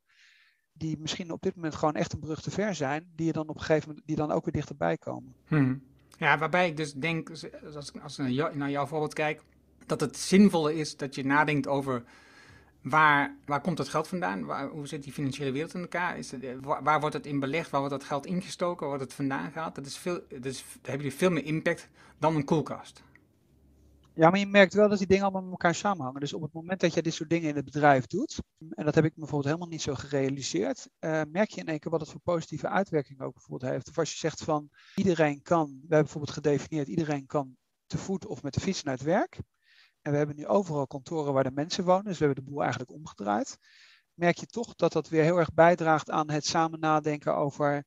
die 0.73 0.97
misschien 0.99 1.31
op 1.31 1.41
dit 1.41 1.55
moment 1.55 1.75
gewoon 1.75 1.95
echt 1.95 2.13
een 2.13 2.19
brug 2.19 2.41
te 2.41 2.51
ver 2.51 2.75
zijn, 2.75 3.11
die 3.15 3.25
je 3.25 3.31
dan 3.31 3.47
op 3.47 3.55
een 3.55 3.61
gegeven 3.61 3.87
moment, 3.87 4.07
die 4.07 4.15
dan 4.15 4.31
ook 4.31 4.45
weer 4.45 4.53
dichterbij 4.53 4.97
komen. 4.97 5.35
Hmm. 5.47 5.83
Ja, 6.17 6.37
waarbij 6.37 6.67
ik 6.67 6.77
dus 6.77 6.93
denk, 6.93 7.29
als, 7.29 7.45
als 8.01 8.19
ik 8.19 8.55
naar 8.55 8.69
jouw 8.69 8.85
voorbeeld 8.85 9.13
kijk, 9.13 9.41
dat 9.85 9.99
het 9.99 10.17
zinvoller 10.17 10.73
is 10.73 10.97
dat 10.97 11.15
je 11.15 11.25
nadenkt 11.25 11.67
over 11.67 12.03
Waar, 12.81 13.37
waar 13.45 13.61
komt 13.61 13.77
dat 13.77 13.89
geld 13.89 14.07
vandaan? 14.07 14.45
Waar, 14.45 14.67
hoe 14.67 14.87
zit 14.87 15.03
die 15.03 15.13
financiële 15.13 15.51
wereld 15.51 15.73
in 15.73 15.81
elkaar? 15.81 16.17
Is 16.17 16.31
het, 16.31 16.45
waar, 16.61 16.99
wordt 16.99 17.15
het 17.15 17.25
in 17.25 17.39
belegd? 17.39 17.69
Waar 17.69 17.79
wordt 17.79 17.95
dat 17.95 18.07
geld 18.07 18.25
ingestoken? 18.25 18.79
Waar 18.79 18.97
wordt 18.97 19.03
het 19.03 19.13
vandaan 19.13 19.51
gehaald? 19.51 19.75
Dat 19.75 19.85
is 19.85 19.97
veel, 19.97 20.21
dat 20.29 20.45
is, 20.45 20.65
hebben 20.73 21.01
jullie 21.03 21.17
veel 21.17 21.31
meer 21.31 21.45
impact 21.45 21.89
dan 22.19 22.35
een 22.35 22.45
koelkast. 22.45 23.03
Ja, 24.13 24.29
maar 24.29 24.39
je 24.39 24.45
merkt 24.45 24.73
wel 24.73 24.89
dat 24.89 24.97
die 24.97 25.07
dingen 25.07 25.23
allemaal 25.23 25.41
met 25.41 25.51
elkaar 25.51 25.75
samenhangen. 25.75 26.19
Dus 26.19 26.33
op 26.33 26.41
het 26.41 26.53
moment 26.53 26.79
dat 26.79 26.93
je 26.93 27.01
dit 27.01 27.13
soort 27.13 27.29
dingen 27.29 27.49
in 27.49 27.55
het 27.55 27.65
bedrijf 27.65 28.07
doet, 28.07 28.39
en 28.69 28.85
dat 28.85 28.95
heb 28.95 29.05
ik 29.05 29.15
bijvoorbeeld 29.15 29.45
helemaal 29.45 29.67
niet 29.67 29.81
zo 29.81 29.93
gerealiseerd, 29.95 30.89
uh, 30.99 31.21
merk 31.31 31.49
je 31.49 31.61
in 31.61 31.67
één 31.67 31.79
keer 31.79 31.91
wat 31.91 32.01
het 32.01 32.09
voor 32.09 32.19
positieve 32.19 32.67
uitwerking 32.67 33.21
ook 33.21 33.33
bijvoorbeeld 33.33 33.71
heeft. 33.71 33.89
Of 33.89 33.97
als 33.97 34.11
je 34.11 34.17
zegt 34.17 34.43
van 34.43 34.69
iedereen 34.95 35.41
kan, 35.41 35.65
we 35.65 35.77
hebben 35.79 35.99
bijvoorbeeld 35.99 36.33
gedefinieerd, 36.33 36.87
iedereen 36.87 37.25
kan 37.25 37.55
te 37.85 37.97
voet 37.97 38.25
of 38.25 38.43
met 38.43 38.53
de 38.53 38.59
fiets 38.59 38.83
naar 38.83 38.93
het 38.93 39.03
werk. 39.03 39.39
En 40.01 40.11
we 40.11 40.17
hebben 40.17 40.35
nu 40.35 40.47
overal 40.47 40.87
kantoren 40.87 41.33
waar 41.33 41.43
de 41.43 41.51
mensen 41.51 41.83
wonen, 41.83 42.03
dus 42.03 42.17
we 42.17 42.25
hebben 42.25 42.43
de 42.43 42.49
boel 42.49 42.61
eigenlijk 42.61 42.91
omgedraaid. 42.91 43.57
Merk 44.13 44.37
je 44.37 44.45
toch 44.45 44.75
dat 44.75 44.91
dat 44.91 45.09
weer 45.09 45.23
heel 45.23 45.37
erg 45.37 45.53
bijdraagt 45.53 46.09
aan 46.09 46.29
het 46.29 46.45
samen 46.45 46.79
nadenken 46.79 47.35
over, 47.35 47.83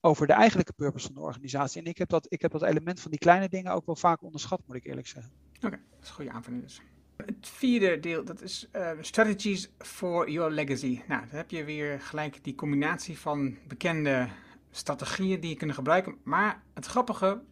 over 0.00 0.26
de 0.26 0.32
eigenlijke 0.32 0.72
purpose 0.72 1.06
van 1.06 1.14
de 1.14 1.20
organisatie. 1.20 1.82
En 1.82 1.88
ik 1.88 1.98
heb, 1.98 2.08
dat, 2.08 2.26
ik 2.28 2.42
heb 2.42 2.50
dat 2.50 2.62
element 2.62 3.00
van 3.00 3.10
die 3.10 3.20
kleine 3.20 3.48
dingen 3.48 3.72
ook 3.72 3.86
wel 3.86 3.96
vaak 3.96 4.22
onderschat, 4.22 4.62
moet 4.66 4.76
ik 4.76 4.84
eerlijk 4.84 5.06
zeggen. 5.06 5.32
Oké, 5.54 5.80
dat 5.90 6.02
is 6.02 6.08
een 6.08 6.14
goede 6.14 6.30
aanvulling 6.30 6.62
dus. 6.62 6.80
Het 7.16 7.48
vierde 7.48 8.00
deel, 8.00 8.24
dat 8.24 8.42
is 8.42 8.68
uh, 8.72 8.90
strategies 9.00 9.70
for 9.78 10.30
your 10.30 10.50
legacy. 10.50 11.02
Nou, 11.08 11.20
dan 11.26 11.36
heb 11.36 11.50
je 11.50 11.64
weer 11.64 12.00
gelijk 12.00 12.44
die 12.44 12.54
combinatie 12.54 13.18
van 13.18 13.56
bekende 13.68 14.28
strategieën 14.70 15.40
die 15.40 15.50
je 15.50 15.56
kunnen 15.56 15.76
gebruiken. 15.76 16.16
Maar 16.24 16.62
het 16.74 16.86
grappige 16.86 17.42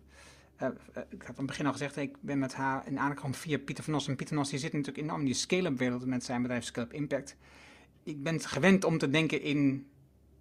uh, 0.63 0.69
ik 1.11 1.21
had 1.23 1.29
aan 1.29 1.35
het 1.37 1.47
begin 1.47 1.67
al 1.67 1.73
gezegd, 1.73 1.97
ik 1.97 2.17
ben 2.21 2.39
met 2.39 2.55
haar 2.55 2.87
in 2.87 2.99
aangekomen 2.99 3.37
via 3.37 3.59
Pieter 3.59 3.85
van 3.85 3.93
Nos. 3.93 4.09
En 4.09 4.17
Pieter 4.17 4.37
Nos 4.37 4.51
die 4.51 4.59
zit 4.59 4.73
natuurlijk 4.73 5.05
enorm 5.05 5.21
in 5.21 5.27
die 5.27 5.35
scale-up 5.35 5.79
wereld 5.79 6.07
met 6.07 6.25
zijn 6.25 6.43
bedrijf 6.43 6.65
Scale-up 6.65 6.93
Impact. 6.93 7.37
Ik 8.03 8.23
ben 8.23 8.41
gewend 8.41 8.85
om 8.85 8.99
te 8.99 9.11
denken 9.11 9.43
in 9.43 9.87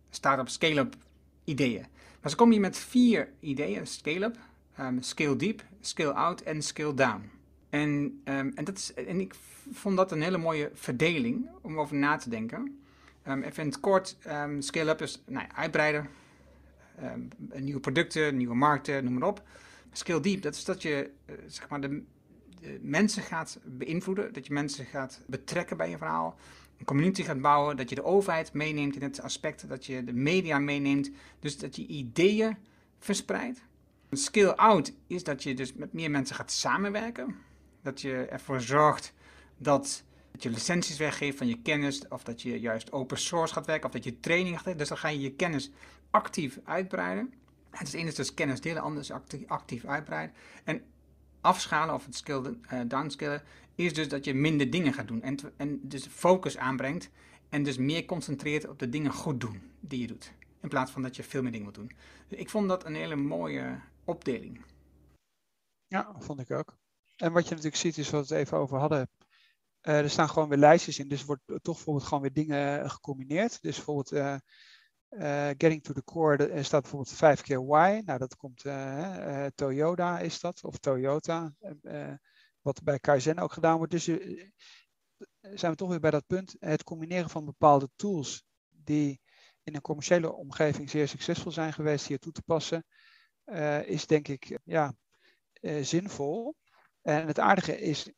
start-up, 0.10 0.50
scale-up 0.50 0.96
ideeën. 1.44 1.86
Maar 2.22 2.32
ze 2.32 2.38
komen 2.38 2.54
hier 2.54 2.62
met 2.62 2.78
vier 2.78 3.30
ideeën. 3.40 3.88
Scale-up, 3.88 4.38
um, 4.80 5.02
scale 5.02 5.36
deep, 5.36 5.64
scale 5.82 6.14
out 6.14 6.42
en 6.42 6.62
scale 6.62 6.94
down. 6.94 7.30
En, 7.70 7.90
um, 8.26 8.52
en, 8.56 8.64
dat 8.64 8.78
is, 8.78 8.94
en 8.94 9.20
ik 9.20 9.34
vond 9.72 9.98
dat 9.98 10.12
een 10.12 10.22
hele 10.22 10.38
mooie 10.38 10.72
verdeling 10.74 11.50
om 11.62 11.80
over 11.80 11.96
na 11.96 12.16
te 12.18 12.30
denken. 12.30 12.82
Um, 13.28 13.44
even 13.44 13.64
in 13.64 13.70
het 13.70 13.80
kort, 13.80 14.18
scale-up 14.60 15.02
is 15.02 15.22
nou 15.26 15.46
ja, 15.50 15.56
uitbreiden. 15.56 16.10
nieuwe 17.54 17.80
producten, 17.80 18.38
nieuwe 18.38 18.56
markten, 18.56 19.04
noem 19.04 19.14
maar 19.14 19.28
op. 19.28 19.44
Skill 19.94 20.20
deep, 20.20 20.42
dat 20.42 20.56
is 20.56 20.66
dat 20.66 20.82
je 20.82 21.12
uh, 21.26 21.36
zeg 21.48 21.70
maar 21.70 21.82
de, 21.82 22.04
mensen 22.82 23.24
gaat 23.24 23.60
beïnvloeden, 23.64 24.34
dat 24.34 24.48
je 24.48 24.54
mensen 24.54 24.86
gaat 24.86 25.22
betrekken 25.28 25.78
bij 25.78 25.90
je 25.90 25.98
verhaal, 25.98 26.38
een 26.78 26.86
community 26.86 27.24
gaat 27.24 27.42
bouwen, 27.42 27.78
dat 27.78 27.90
je 27.90 27.96
de 27.96 28.04
overheid 28.04 28.54
meeneemt 28.54 28.96
in 28.96 29.02
het 29.02 29.22
aspect, 29.22 29.70
dat 29.70 29.86
je 29.86 30.04
de 30.04 30.14
media 30.14 30.60
meeneemt, 30.60 31.12
dus 31.40 31.58
dat 31.58 31.76
je 31.76 31.86
ideeën 31.88 32.58
verspreidt. 33.00 33.62
Skill 34.12 34.48
out 34.48 34.94
is 35.08 35.24
dat 35.24 35.44
je 35.44 35.54
dus 35.54 35.74
met 35.74 35.94
meer 35.94 36.12
mensen 36.12 36.36
gaat 36.36 36.52
samenwerken, 36.52 37.36
dat 37.82 38.02
je 38.02 38.26
ervoor 38.26 38.62
zorgt 38.62 39.14
dat 39.58 40.04
je 40.40 40.50
licenties 40.50 40.98
weggeeft 40.98 41.38
van 41.38 41.48
je 41.48 41.62
kennis, 41.62 42.08
of 42.08 42.24
dat 42.24 42.42
je 42.42 42.60
juist 42.60 42.92
open 42.92 43.18
source 43.18 43.54
gaat 43.54 43.66
werken, 43.66 43.86
of 43.86 43.92
dat 43.94 44.04
je 44.04 44.20
training 44.20 44.62
gaat. 44.62 44.78
Dus 44.78 44.88
dan 44.88 44.98
ga 44.98 45.08
je 45.08 45.22
je 45.22 45.32
kennis 45.32 45.72
actief 46.12 46.60
uitbreiden. 46.64 47.34
Het 47.74 47.94
is 47.94 48.16
dus 48.16 48.34
kennis 48.34 48.62
delen, 48.62 48.82
anders 48.82 49.12
actief, 49.48 49.86
uitbreiden. 49.86 50.36
En 50.64 50.84
afschalen 51.42 51.96
of 51.96 52.06
het 52.06 52.16
skill 52.16 52.42
uh, 52.44 52.82
downscalen 52.88 53.44
is 53.76 53.94
dus 53.94 54.10
dat 54.10 54.26
je 54.26 54.34
minder 54.34 54.70
dingen 54.70 54.94
gaat 54.94 55.08
doen. 55.08 55.22
En, 55.22 55.38
en 55.58 55.80
dus 55.84 56.08
focus 56.08 56.58
aanbrengt 56.58 57.10
en 57.50 57.64
dus 57.64 57.78
meer 57.78 58.06
concentreert 58.06 58.68
op 58.68 58.80
de 58.80 58.90
dingen 58.90 59.12
goed 59.12 59.42
doen 59.42 59.62
die 59.80 60.00
je 60.00 60.08
doet. 60.08 60.34
In 60.62 60.70
plaats 60.70 60.92
van 60.92 61.02
dat 61.02 61.16
je 61.16 61.24
veel 61.24 61.42
meer 61.42 61.52
dingen 61.52 61.66
moet 61.66 61.76
doen. 61.76 61.92
Dus 62.28 62.40
ik 62.40 62.50
vond 62.50 62.68
dat 62.68 62.86
een 62.86 62.96
hele 62.96 63.16
mooie 63.16 63.80
opdeling. 64.04 64.66
Ja, 65.88 66.16
vond 66.20 66.40
ik 66.40 66.52
ook. 66.52 66.78
En 67.18 67.32
wat 67.32 67.44
je 67.44 67.50
natuurlijk 67.50 67.82
ziet 67.82 67.98
is 67.98 68.10
wat 68.10 68.28
we 68.28 68.36
het 68.36 68.46
even 68.46 68.58
over 68.58 68.78
hadden. 68.78 69.10
Uh, 69.82 70.00
er 70.00 70.10
staan 70.10 70.30
gewoon 70.30 70.50
weer 70.50 70.58
lijstjes 70.58 71.00
in, 71.00 71.08
dus 71.08 71.26
wordt 71.26 71.42
toch 71.46 71.76
bijvoorbeeld 71.76 72.06
gewoon 72.06 72.22
weer 72.24 72.34
dingen 72.34 72.90
gecombineerd. 72.90 73.62
Dus 73.62 73.76
bijvoorbeeld 73.76 74.12
uh, 74.12 74.36
uh, 75.18 75.48
getting 75.48 75.84
to 75.84 75.94
the 75.94 76.04
core, 76.04 76.48
er 76.48 76.66
staat 76.66 76.82
bijvoorbeeld 76.82 77.16
vijf 77.16 77.42
keer 77.42 77.66
why. 77.66 78.02
Nou, 78.06 78.20
dat 78.20 78.36
komt 78.36 78.66
uh, 78.66 79.46
Toyota 79.56 80.20
is 80.20 80.40
dat, 80.40 80.64
of 80.64 80.78
Toyota. 80.78 81.54
wat 82.62 82.84
bij 82.84 83.00
Kaizen 83.00 83.40
ook 83.40 83.54
gedaan 83.54 83.78
wordt. 83.78 83.92
Dus 83.92 84.04
zijn 85.40 85.72
we 85.72 85.76
toch 85.76 85.90
weer 85.90 86.00
bij 86.00 86.12
dat 86.12 86.28
punt. 86.28 86.56
Het 86.60 86.84
combineren 86.84 87.30
van 87.30 87.46
bepaalde 87.46 87.90
tools 87.96 88.44
die 88.70 89.22
in 89.64 89.76
een 89.76 89.82
commerciële 89.82 90.34
omgeving 90.34 90.90
zeer 90.90 91.08
succesvol 91.08 91.52
zijn 91.52 91.74
geweest 91.74 92.08
hier 92.08 92.20
toe 92.20 92.32
te 92.32 92.42
passen, 92.42 92.86
is 93.86 94.08
denk 94.08 94.28
ik 94.28 94.60
ja, 94.64 94.94
zinvol. 95.82 96.56
En 97.02 97.28
het 97.28 97.40
aardige 97.40 97.80
is 97.80 98.12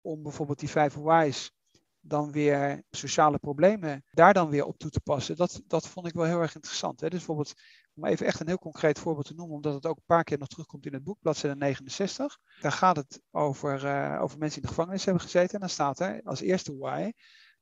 om 0.00 0.22
bijvoorbeeld 0.22 0.58
die 0.58 0.68
vijf 0.68 0.94
whys 0.94 1.52
dan 2.00 2.32
weer 2.32 2.82
sociale 2.90 3.38
problemen 3.38 4.04
daar 4.10 4.34
dan 4.34 4.48
weer 4.48 4.64
op 4.64 4.78
toe 4.78 4.90
te 4.90 5.00
passen. 5.00 5.36
Dat, 5.36 5.62
dat 5.66 5.88
vond 5.88 6.06
ik 6.06 6.12
wel 6.12 6.24
heel 6.24 6.40
erg 6.40 6.54
interessant. 6.54 7.00
Hè? 7.00 7.08
Dus 7.08 7.18
bijvoorbeeld, 7.18 7.54
om 7.94 8.04
even 8.04 8.26
echt 8.26 8.40
een 8.40 8.46
heel 8.46 8.58
concreet 8.58 8.98
voorbeeld 8.98 9.26
te 9.26 9.34
noemen, 9.34 9.56
omdat 9.56 9.74
het 9.74 9.86
ook 9.86 9.96
een 9.96 10.02
paar 10.06 10.24
keer 10.24 10.38
nog 10.38 10.48
terugkomt 10.48 10.86
in 10.86 10.92
het 10.92 11.04
boek, 11.04 11.18
bladzijde 11.20 11.56
69. 11.56 12.38
Daar 12.60 12.72
gaat 12.72 12.96
het 12.96 13.20
over, 13.30 13.84
uh, 13.84 14.22
over 14.22 14.38
mensen 14.38 14.38
die 14.38 14.56
in 14.56 14.62
de 14.62 14.68
gevangenis 14.68 15.04
hebben 15.04 15.22
gezeten. 15.22 15.54
En 15.54 15.60
dan 15.60 15.68
staat 15.68 16.00
er 16.00 16.20
als 16.24 16.40
eerste 16.40 16.76
why, 16.76 17.12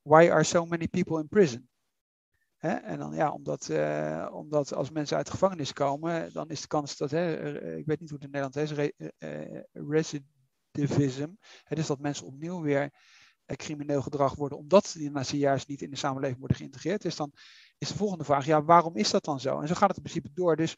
why 0.03 0.29
are 0.31 0.44
so 0.44 0.64
many 0.64 0.88
people 0.88 1.20
in 1.20 1.29
prison? 1.29 1.68
En 2.59 2.98
dan 2.98 3.14
ja, 3.14 3.31
omdat, 3.31 3.68
uh, 3.70 4.29
omdat 4.33 4.74
als 4.74 4.90
mensen 4.90 5.16
uit 5.16 5.27
de 5.27 5.33
gevangenis 5.33 5.72
komen, 5.72 6.33
dan 6.33 6.48
is 6.48 6.61
de 6.61 6.66
kans 6.66 6.96
dat, 6.96 7.11
hè, 7.11 7.55
ik 7.77 7.87
weet 7.87 8.01
niet 8.01 8.11
hoe 8.11 8.18
het 8.18 8.27
in 8.27 8.40
Nederland 8.40 8.57
is, 8.57 8.72
re, 8.72 8.92
uh, 9.18 9.61
recidivism, 9.72 11.29
hè, 11.64 11.77
dus 11.77 11.87
dat 11.87 11.98
mensen 11.98 12.27
opnieuw 12.27 12.61
weer 12.61 12.90
crimineel 13.56 14.02
gedrag 14.02 14.34
worden, 14.34 14.58
omdat 14.58 14.87
ze 14.87 15.38
juist 15.38 15.68
niet 15.68 15.82
in 15.82 15.90
de 15.90 15.96
samenleving 15.96 16.38
worden 16.38 16.56
geïntegreerd. 16.56 17.02
Dus 17.02 17.16
dan 17.16 17.32
is 17.78 17.88
de 17.88 17.96
volgende 17.96 18.24
vraag, 18.24 18.46
ja, 18.46 18.64
waarom 18.64 18.96
is 18.96 19.11
dat 19.11 19.24
dan 19.24 19.40
zo? 19.40 19.61
En 19.61 19.68
zo 19.68 19.74
gaat 19.74 19.88
het 19.88 19.96
in 19.96 20.02
principe 20.02 20.30
door. 20.34 20.56
Dus 20.56 20.76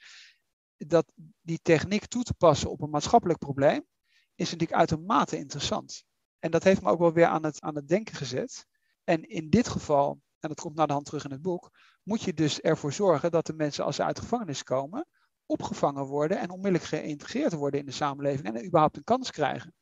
dat 0.76 1.12
die 1.40 1.60
techniek 1.62 2.06
toe 2.06 2.22
te 2.22 2.34
passen 2.34 2.70
op 2.70 2.80
een 2.80 2.90
maatschappelijk 2.90 3.38
probleem, 3.38 3.86
is 4.34 4.50
natuurlijk 4.50 4.78
uitermate 4.78 5.36
interessant. 5.36 6.04
En 6.38 6.50
dat 6.50 6.64
heeft 6.64 6.82
me 6.82 6.90
ook 6.90 6.98
wel 6.98 7.12
weer 7.12 7.26
aan 7.26 7.44
het, 7.44 7.60
aan 7.60 7.74
het 7.74 7.88
denken 7.88 8.14
gezet. 8.14 8.66
En 9.04 9.28
in 9.28 9.50
dit 9.50 9.68
geval, 9.68 10.20
en 10.38 10.48
dat 10.48 10.60
komt 10.60 10.76
naar 10.76 10.86
de 10.86 10.92
hand 10.92 11.04
terug 11.04 11.24
in 11.24 11.30
het 11.30 11.42
boek, 11.42 11.70
moet 12.02 12.22
je 12.22 12.34
dus 12.34 12.60
ervoor 12.60 12.92
zorgen 12.92 13.30
dat 13.30 13.46
de 13.46 13.52
mensen 13.52 13.84
als 13.84 13.96
ze 13.96 14.04
uit 14.04 14.18
gevangenis 14.18 14.62
komen, 14.62 15.06
opgevangen 15.46 16.04
worden 16.04 16.38
en 16.38 16.50
onmiddellijk 16.50 16.84
geïntegreerd 16.84 17.52
worden 17.52 17.80
in 17.80 17.86
de 17.86 17.92
samenleving 17.92 18.46
en 18.46 18.66
überhaupt 18.66 18.96
een 18.96 19.04
kans 19.04 19.30
krijgen. 19.30 19.74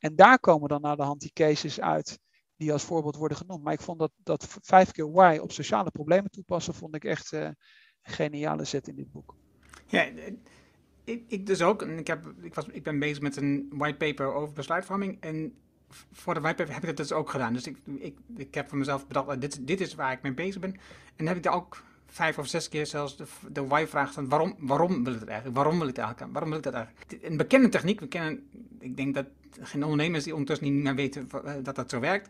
En 0.00 0.16
daar 0.16 0.38
komen 0.38 0.68
dan 0.68 0.80
naar 0.80 0.96
de 0.96 1.02
hand 1.02 1.20
die 1.20 1.32
cases 1.32 1.80
uit 1.80 2.18
die 2.56 2.72
als 2.72 2.84
voorbeeld 2.84 3.16
worden 3.16 3.36
genoemd. 3.36 3.62
Maar 3.62 3.72
ik 3.72 3.80
vond 3.80 3.98
dat, 3.98 4.12
dat 4.16 4.46
vijf 4.62 4.90
keer 4.90 5.12
why 5.12 5.38
op 5.42 5.52
sociale 5.52 5.90
problemen 5.90 6.30
toepassen, 6.30 6.74
vond 6.74 6.94
ik 6.94 7.04
echt 7.04 7.32
uh, 7.32 7.40
een 7.40 7.56
geniale 8.02 8.64
zet 8.64 8.88
in 8.88 8.96
dit 8.96 9.12
boek. 9.12 9.34
Ja, 9.86 10.08
ik, 11.04 11.22
ik 11.26 11.46
dus 11.46 11.62
ook. 11.62 11.82
Ik, 11.82 12.06
heb, 12.06 12.32
ik, 12.42 12.54
was, 12.54 12.66
ik 12.66 12.82
ben 12.82 12.98
bezig 12.98 13.20
met 13.20 13.36
een 13.36 13.66
whitepaper 13.70 14.32
over 14.32 14.54
besluitvorming. 14.54 15.20
En 15.20 15.54
voor 16.12 16.34
de 16.34 16.40
whitepaper 16.40 16.74
heb 16.74 16.82
ik 16.82 16.88
dat 16.88 16.96
dus 16.96 17.12
ook 17.12 17.30
gedaan. 17.30 17.52
Dus 17.52 17.66
ik, 17.66 17.78
ik, 17.98 18.18
ik 18.36 18.54
heb 18.54 18.68
voor 18.68 18.78
mezelf 18.78 19.06
bedacht, 19.06 19.40
dit, 19.40 19.66
dit 19.66 19.80
is 19.80 19.94
waar 19.94 20.12
ik 20.12 20.22
mee 20.22 20.34
bezig 20.34 20.60
ben. 20.60 20.76
En 21.16 21.26
heb 21.26 21.36
ik 21.36 21.42
daar 21.42 21.54
ook 21.54 21.82
vijf 22.10 22.38
of 22.38 22.46
zes 22.46 22.68
keer 22.68 22.86
zelfs 22.86 23.16
de, 23.16 23.24
de 23.52 23.66
why-vraag 23.66 24.12
van 24.12 24.28
waarom, 24.28 24.54
waarom 24.58 25.04
wil 25.04 25.12
ik 25.12 25.20
het 25.20 25.28
eigenlijk? 25.28 25.56
Waarom 25.56 25.78
wil 25.78 25.88
ik 25.88 25.96
het 25.96 26.04
eigenlijk? 26.04 26.32
Waarom 26.32 26.50
wil 26.50 26.58
ik 26.58 26.64
dat 26.64 26.74
eigenlijk? 26.74 27.24
Een 27.24 27.36
bekende 27.36 27.68
techniek, 27.68 28.00
we 28.00 28.08
kennen, 28.08 28.48
ik 28.78 28.96
denk 28.96 29.14
dat 29.14 29.26
geen 29.60 29.82
ondernemers 29.82 30.24
die 30.24 30.32
ondertussen 30.32 30.72
niet 30.72 30.82
meer 30.82 30.94
weten 30.94 31.28
eh, 31.44 31.52
dat 31.62 31.74
dat 31.74 31.90
zo 31.90 32.00
werkt. 32.00 32.28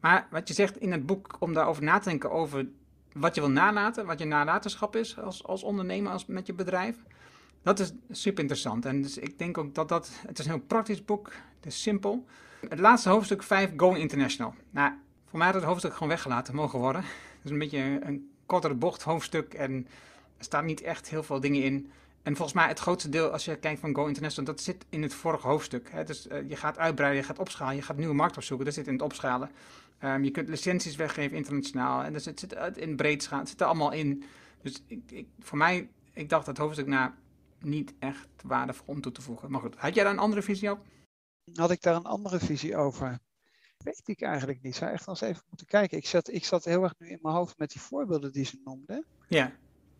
Maar 0.00 0.26
wat 0.30 0.48
je 0.48 0.54
zegt 0.54 0.80
in 0.80 0.92
het 0.92 1.06
boek, 1.06 1.36
om 1.38 1.52
daarover 1.52 1.82
na 1.82 1.98
te 1.98 2.08
denken 2.08 2.30
over 2.30 2.66
wat 3.12 3.34
je 3.34 3.40
wil 3.40 3.50
nalaten, 3.50 4.06
wat 4.06 4.18
je 4.18 4.24
nalatenschap 4.24 4.96
is 4.96 5.18
als, 5.18 5.44
als 5.44 5.62
ondernemer, 5.62 6.12
als, 6.12 6.26
met 6.26 6.46
je 6.46 6.52
bedrijf. 6.52 6.96
Dat 7.62 7.78
is 7.78 7.92
super 8.10 8.40
interessant. 8.40 8.84
En 8.84 9.02
dus 9.02 9.18
ik 9.18 9.38
denk 9.38 9.58
ook 9.58 9.74
dat 9.74 9.88
dat, 9.88 10.10
het 10.26 10.38
is 10.38 10.44
een 10.44 10.50
heel 10.50 10.60
praktisch 10.60 11.04
boek, 11.04 11.32
het 11.56 11.66
is 11.66 11.82
simpel. 11.82 12.26
Het 12.68 12.78
laatste 12.78 13.08
hoofdstuk 13.08 13.42
5, 13.42 13.72
Going 13.76 13.98
International. 13.98 14.54
Nou, 14.70 14.92
voor 15.26 15.38
mij 15.38 15.46
had 15.46 15.56
het 15.56 15.64
hoofdstuk 15.64 15.92
gewoon 15.92 16.08
weggelaten 16.08 16.54
mogen 16.54 16.78
worden. 16.78 17.02
Het 17.02 17.44
is 17.44 17.50
een 17.50 17.58
beetje 17.58 17.98
een 18.02 18.30
kortere 18.48 18.74
bocht 18.74 19.02
hoofdstuk 19.02 19.54
en 19.54 19.86
er 20.36 20.44
staan 20.44 20.64
niet 20.64 20.82
echt 20.82 21.08
heel 21.08 21.22
veel 21.22 21.40
dingen 21.40 21.62
in. 21.62 21.90
En 22.22 22.36
volgens 22.36 22.56
mij 22.56 22.68
het 22.68 22.78
grootste 22.78 23.08
deel, 23.08 23.30
als 23.30 23.44
je 23.44 23.56
kijkt 23.56 23.80
van 23.80 23.94
Go 23.94 24.06
International, 24.06 24.54
dat 24.54 24.64
zit 24.64 24.84
in 24.88 25.02
het 25.02 25.14
vorige 25.14 25.46
hoofdstuk. 25.46 25.90
Hè? 25.90 26.04
Dus 26.04 26.26
uh, 26.26 26.48
je 26.48 26.56
gaat 26.56 26.78
uitbreiden, 26.78 27.20
je 27.20 27.26
gaat 27.26 27.38
opschalen, 27.38 27.76
je 27.76 27.82
gaat 27.82 27.96
nieuwe 27.96 28.14
markt 28.14 28.36
opzoeken. 28.36 28.66
Dat 28.66 28.74
zit 28.74 28.86
in 28.86 28.92
het 28.92 29.02
opschalen. 29.02 29.50
Um, 30.04 30.24
je 30.24 30.30
kunt 30.30 30.48
licenties 30.48 30.96
weggeven 30.96 31.36
internationaal. 31.36 32.02
En 32.02 32.12
dat 32.12 32.22
zit, 32.22 32.40
zit 32.40 32.76
in 32.76 32.96
breed 32.96 33.22
schalen. 33.22 33.40
Het 33.40 33.48
zit 33.48 33.60
er 33.60 33.66
allemaal 33.66 33.92
in. 33.92 34.24
Dus 34.62 34.82
ik, 34.86 35.00
ik, 35.10 35.26
voor 35.40 35.58
mij, 35.58 35.88
ik 36.12 36.28
dacht 36.28 36.46
dat 36.46 36.58
hoofdstuk 36.58 36.86
naar 36.86 37.14
niet 37.60 37.94
echt 37.98 38.28
waardevol 38.44 38.84
om 38.86 39.00
toe 39.00 39.12
te 39.12 39.22
voegen. 39.22 39.50
Maar 39.50 39.60
goed, 39.60 39.74
had 39.76 39.94
jij 39.94 40.04
daar 40.04 40.12
een 40.12 40.18
andere 40.18 40.42
visie 40.42 40.70
op? 40.70 40.78
Had 41.54 41.70
ik 41.70 41.82
daar 41.82 41.96
een 41.96 42.04
andere 42.04 42.38
visie 42.38 42.76
over? 42.76 43.18
Weet 43.84 44.00
ik 44.04 44.22
eigenlijk 44.22 44.62
niet. 44.62 44.76
Zou 44.76 44.90
echt 44.90 45.06
nog 45.06 45.20
eens 45.20 45.30
even 45.30 45.44
moeten 45.48 45.66
kijken. 45.66 45.98
Ik 45.98 46.06
zat, 46.06 46.32
ik 46.32 46.44
zat 46.44 46.64
heel 46.64 46.82
erg 46.82 46.94
nu 46.98 47.08
in 47.08 47.18
mijn 47.22 47.34
hoofd 47.34 47.58
met 47.58 47.70
die 47.70 47.80
voorbeelden 47.80 48.32
die 48.32 48.44
ze 48.44 48.60
noemde. 48.64 49.04
Ja. 49.28 49.52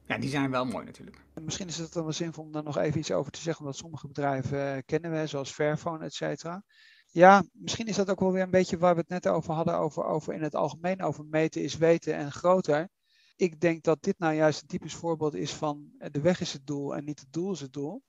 Ja, 0.06 0.18
die 0.18 0.30
zijn 0.30 0.50
wel 0.50 0.64
mooi 0.64 0.84
natuurlijk. 0.84 1.16
misschien 1.34 1.68
is 1.68 1.78
het 1.78 1.92
dan 1.92 2.02
wel 2.02 2.12
zinvol 2.12 2.44
om 2.44 2.52
daar 2.52 2.62
nog 2.62 2.78
even 2.78 2.98
iets 2.98 3.10
over 3.10 3.32
te 3.32 3.40
zeggen, 3.40 3.64
omdat 3.64 3.78
sommige 3.78 4.06
bedrijven 4.06 4.76
uh, 4.76 4.82
kennen 4.86 5.10
we, 5.10 5.26
zoals 5.26 5.50
Fairphone, 5.50 6.04
et 6.04 6.14
cetera. 6.14 6.62
Ja, 7.10 7.44
misschien 7.52 7.86
is 7.86 7.96
dat 7.96 8.10
ook 8.10 8.20
wel 8.20 8.32
weer 8.32 8.42
een 8.42 8.50
beetje 8.50 8.78
waar 8.78 8.94
we 8.94 9.00
het 9.00 9.08
net 9.08 9.28
over 9.28 9.54
hadden, 9.54 9.74
over, 9.74 10.04
over 10.04 10.34
in 10.34 10.42
het 10.42 10.54
algemeen 10.54 11.02
over 11.02 11.24
meten 11.24 11.62
is 11.62 11.76
weten 11.76 12.14
en 12.14 12.32
groter. 12.32 12.88
Ik 13.36 13.60
denk 13.60 13.82
dat 13.82 14.02
dit 14.02 14.18
nou 14.18 14.34
juist 14.34 14.62
een 14.62 14.68
typisch 14.68 14.94
voorbeeld 14.94 15.34
is 15.34 15.52
van 15.52 15.90
eh, 15.98 16.10
de 16.10 16.20
weg 16.20 16.40
is 16.40 16.52
het 16.52 16.66
doel 16.66 16.96
en 16.96 17.04
niet 17.04 17.20
het 17.20 17.32
doel 17.32 17.52
is 17.52 17.60
het 17.60 17.72
doel. 17.72 18.02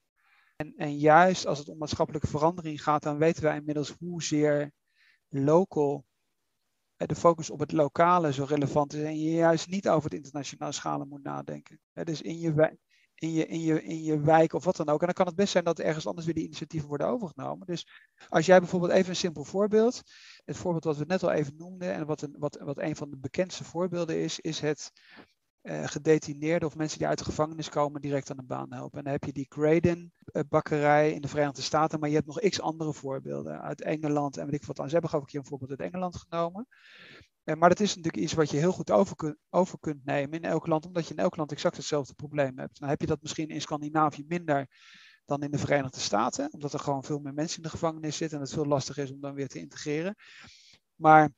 En, 0.56 0.74
en 0.78 0.98
juist 0.98 1.46
als 1.46 1.60
het 1.60 1.70
om 1.70 1.78
maatschappelijke 1.78 2.28
verandering 2.28 2.84
gaat, 2.84 3.04
dan 3.04 3.18
weten 3.18 3.44
wij 3.44 3.58
inmiddels 3.58 3.96
hoezeer 4.00 4.72
local 5.30 6.06
de 7.08 7.16
focus 7.16 7.50
op 7.50 7.60
het 7.60 7.72
lokale 7.72 8.34
zo 8.34 8.44
relevant 8.44 8.94
is 8.94 9.04
en 9.04 9.20
je 9.20 9.32
juist 9.32 9.70
niet 9.70 9.90
over 9.90 10.04
het 10.04 10.14
internationale 10.14 10.74
schalen 10.74 11.08
moet 11.08 11.24
nadenken. 11.24 11.80
Dus 11.94 12.22
in 12.22 12.40
je, 12.40 12.78
in 13.16 13.32
je, 13.32 13.46
in, 13.46 13.62
je, 13.62 13.84
in 13.84 14.04
je 14.04 14.20
wijk 14.20 14.54
of 14.54 14.64
wat 14.64 14.76
dan 14.76 14.90
ook. 14.90 15.00
En 15.00 15.06
dan 15.06 15.16
kan 15.16 15.26
het 15.26 15.36
best 15.36 15.52
zijn 15.52 15.64
dat 15.64 15.80
ergens 15.80 16.08
anders 16.08 16.26
weer 16.26 16.36
die 16.36 16.44
initiatieven 16.44 16.88
worden 16.88 17.08
overgenomen. 17.08 17.68
Dus 17.68 17.88
als 18.28 18.46
jij 18.46 18.60
bijvoorbeeld 18.60 18.92
even 18.92 19.10
een 19.10 19.16
simpel 19.16 19.44
voorbeeld, 19.44 20.02
het 20.46 20.58
voorbeeld 20.58 20.84
wat 20.84 20.98
we 20.98 21.06
net 21.08 21.24
al 21.24 21.32
even 21.32 21.56
noemden 21.58 21.94
en 21.94 22.06
wat 22.06 22.22
een, 22.22 22.36
wat, 22.40 22.58
wat 22.64 22.80
een 22.80 22.96
van 22.96 23.10
de 23.10 23.18
bekendste 23.18 23.64
voorbeelden 23.64 24.22
is, 24.22 24.40
is 24.40 24.60
het 24.60 24.92
uh, 25.70 25.88
gedetineerden 25.88 26.68
of 26.68 26.76
mensen 26.76 26.98
die 26.98 27.08
uit 27.08 27.18
de 27.18 27.24
gevangenis 27.24 27.70
komen 27.70 28.02
direct 28.02 28.32
aan 28.32 28.38
de 28.38 28.44
baan 28.44 28.74
helpen. 28.74 28.98
En 28.98 29.04
dan 29.04 29.14
heb 29.14 29.24
je 29.24 29.32
die 29.32 29.46
Graden 29.50 30.14
uh, 30.32 30.42
bakkerij 30.50 31.12
in 31.12 31.22
de 31.22 31.28
Verenigde 31.28 31.62
Staten, 31.62 32.00
maar 32.00 32.10
je 32.10 32.16
hebt 32.16 32.28
nog 32.28 32.40
x 32.40 32.62
andere 32.62 32.94
voorbeelden 32.94 33.62
uit 33.62 33.82
Engeland 33.82 34.38
en 34.38 34.46
weet 34.46 34.62
ik 34.62 34.66
wat 34.66 34.80
aan. 34.80 34.86
Ze 34.86 34.92
hebben 34.92 35.10
geloof 35.10 35.26
ik 35.26 35.32
hier 35.32 35.42
een 35.42 35.48
voorbeeld 35.48 35.70
uit 35.70 35.80
Engeland 35.80 36.16
genomen. 36.16 36.68
Uh, 37.44 37.56
maar 37.56 37.70
dat 37.70 37.80
is 37.80 37.96
natuurlijk 37.96 38.24
iets 38.24 38.34
wat 38.34 38.50
je 38.50 38.58
heel 38.58 38.72
goed 38.72 38.92
over, 38.92 39.16
kun, 39.16 39.38
over 39.50 39.80
kunt 39.80 40.06
nemen 40.06 40.42
in 40.42 40.50
elk 40.50 40.68
land, 40.68 40.86
omdat 40.86 41.08
je 41.08 41.14
in 41.14 41.20
elk 41.20 41.36
land 41.36 41.52
exact 41.52 41.78
hetzelfde 41.78 42.14
probleem 42.14 42.58
hebt. 42.60 42.80
Dan 42.80 42.90
heb 42.90 43.02
je 43.02 43.08
dat 43.08 43.22
misschien 43.22 43.50
in 43.50 43.62
Scandinavië 43.62 44.26
minder 44.28 44.68
dan 45.26 45.44
in 45.44 45.52
de 45.52 45.58
Verenigde 45.58 46.00
Staten, 46.00 46.54
omdat 46.54 46.74
er 46.74 46.80
gewoon 46.80 47.04
veel 47.04 47.20
meer 47.20 47.34
mensen 47.34 47.58
in 47.58 47.64
de 47.64 47.70
gevangenis 47.70 48.18
zitten 48.18 48.38
en 48.38 48.44
het 48.44 48.54
veel 48.54 48.66
lastiger 48.66 49.04
is 49.04 49.12
om 49.12 49.22
dan 49.22 49.34
weer 49.34 49.48
te 49.48 49.60
integreren. 49.60 50.16
Maar 50.96 51.34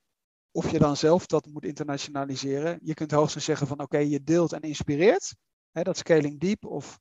of 0.51 0.71
je 0.71 0.79
dan 0.79 0.97
zelf 0.97 1.25
dat 1.25 1.45
moet 1.45 1.65
internationaliseren. 1.65 2.79
Je 2.83 2.93
kunt 2.93 3.11
hoogstens 3.11 3.45
zeggen 3.45 3.67
van 3.67 3.79
oké, 3.79 3.97
je 3.97 4.23
deelt 4.23 4.53
en 4.53 4.61
inspireert. 4.61 5.35
Hè, 5.71 5.81
dat 5.81 5.97
scaling 5.97 6.39
deep. 6.39 6.65
Of, 6.65 6.99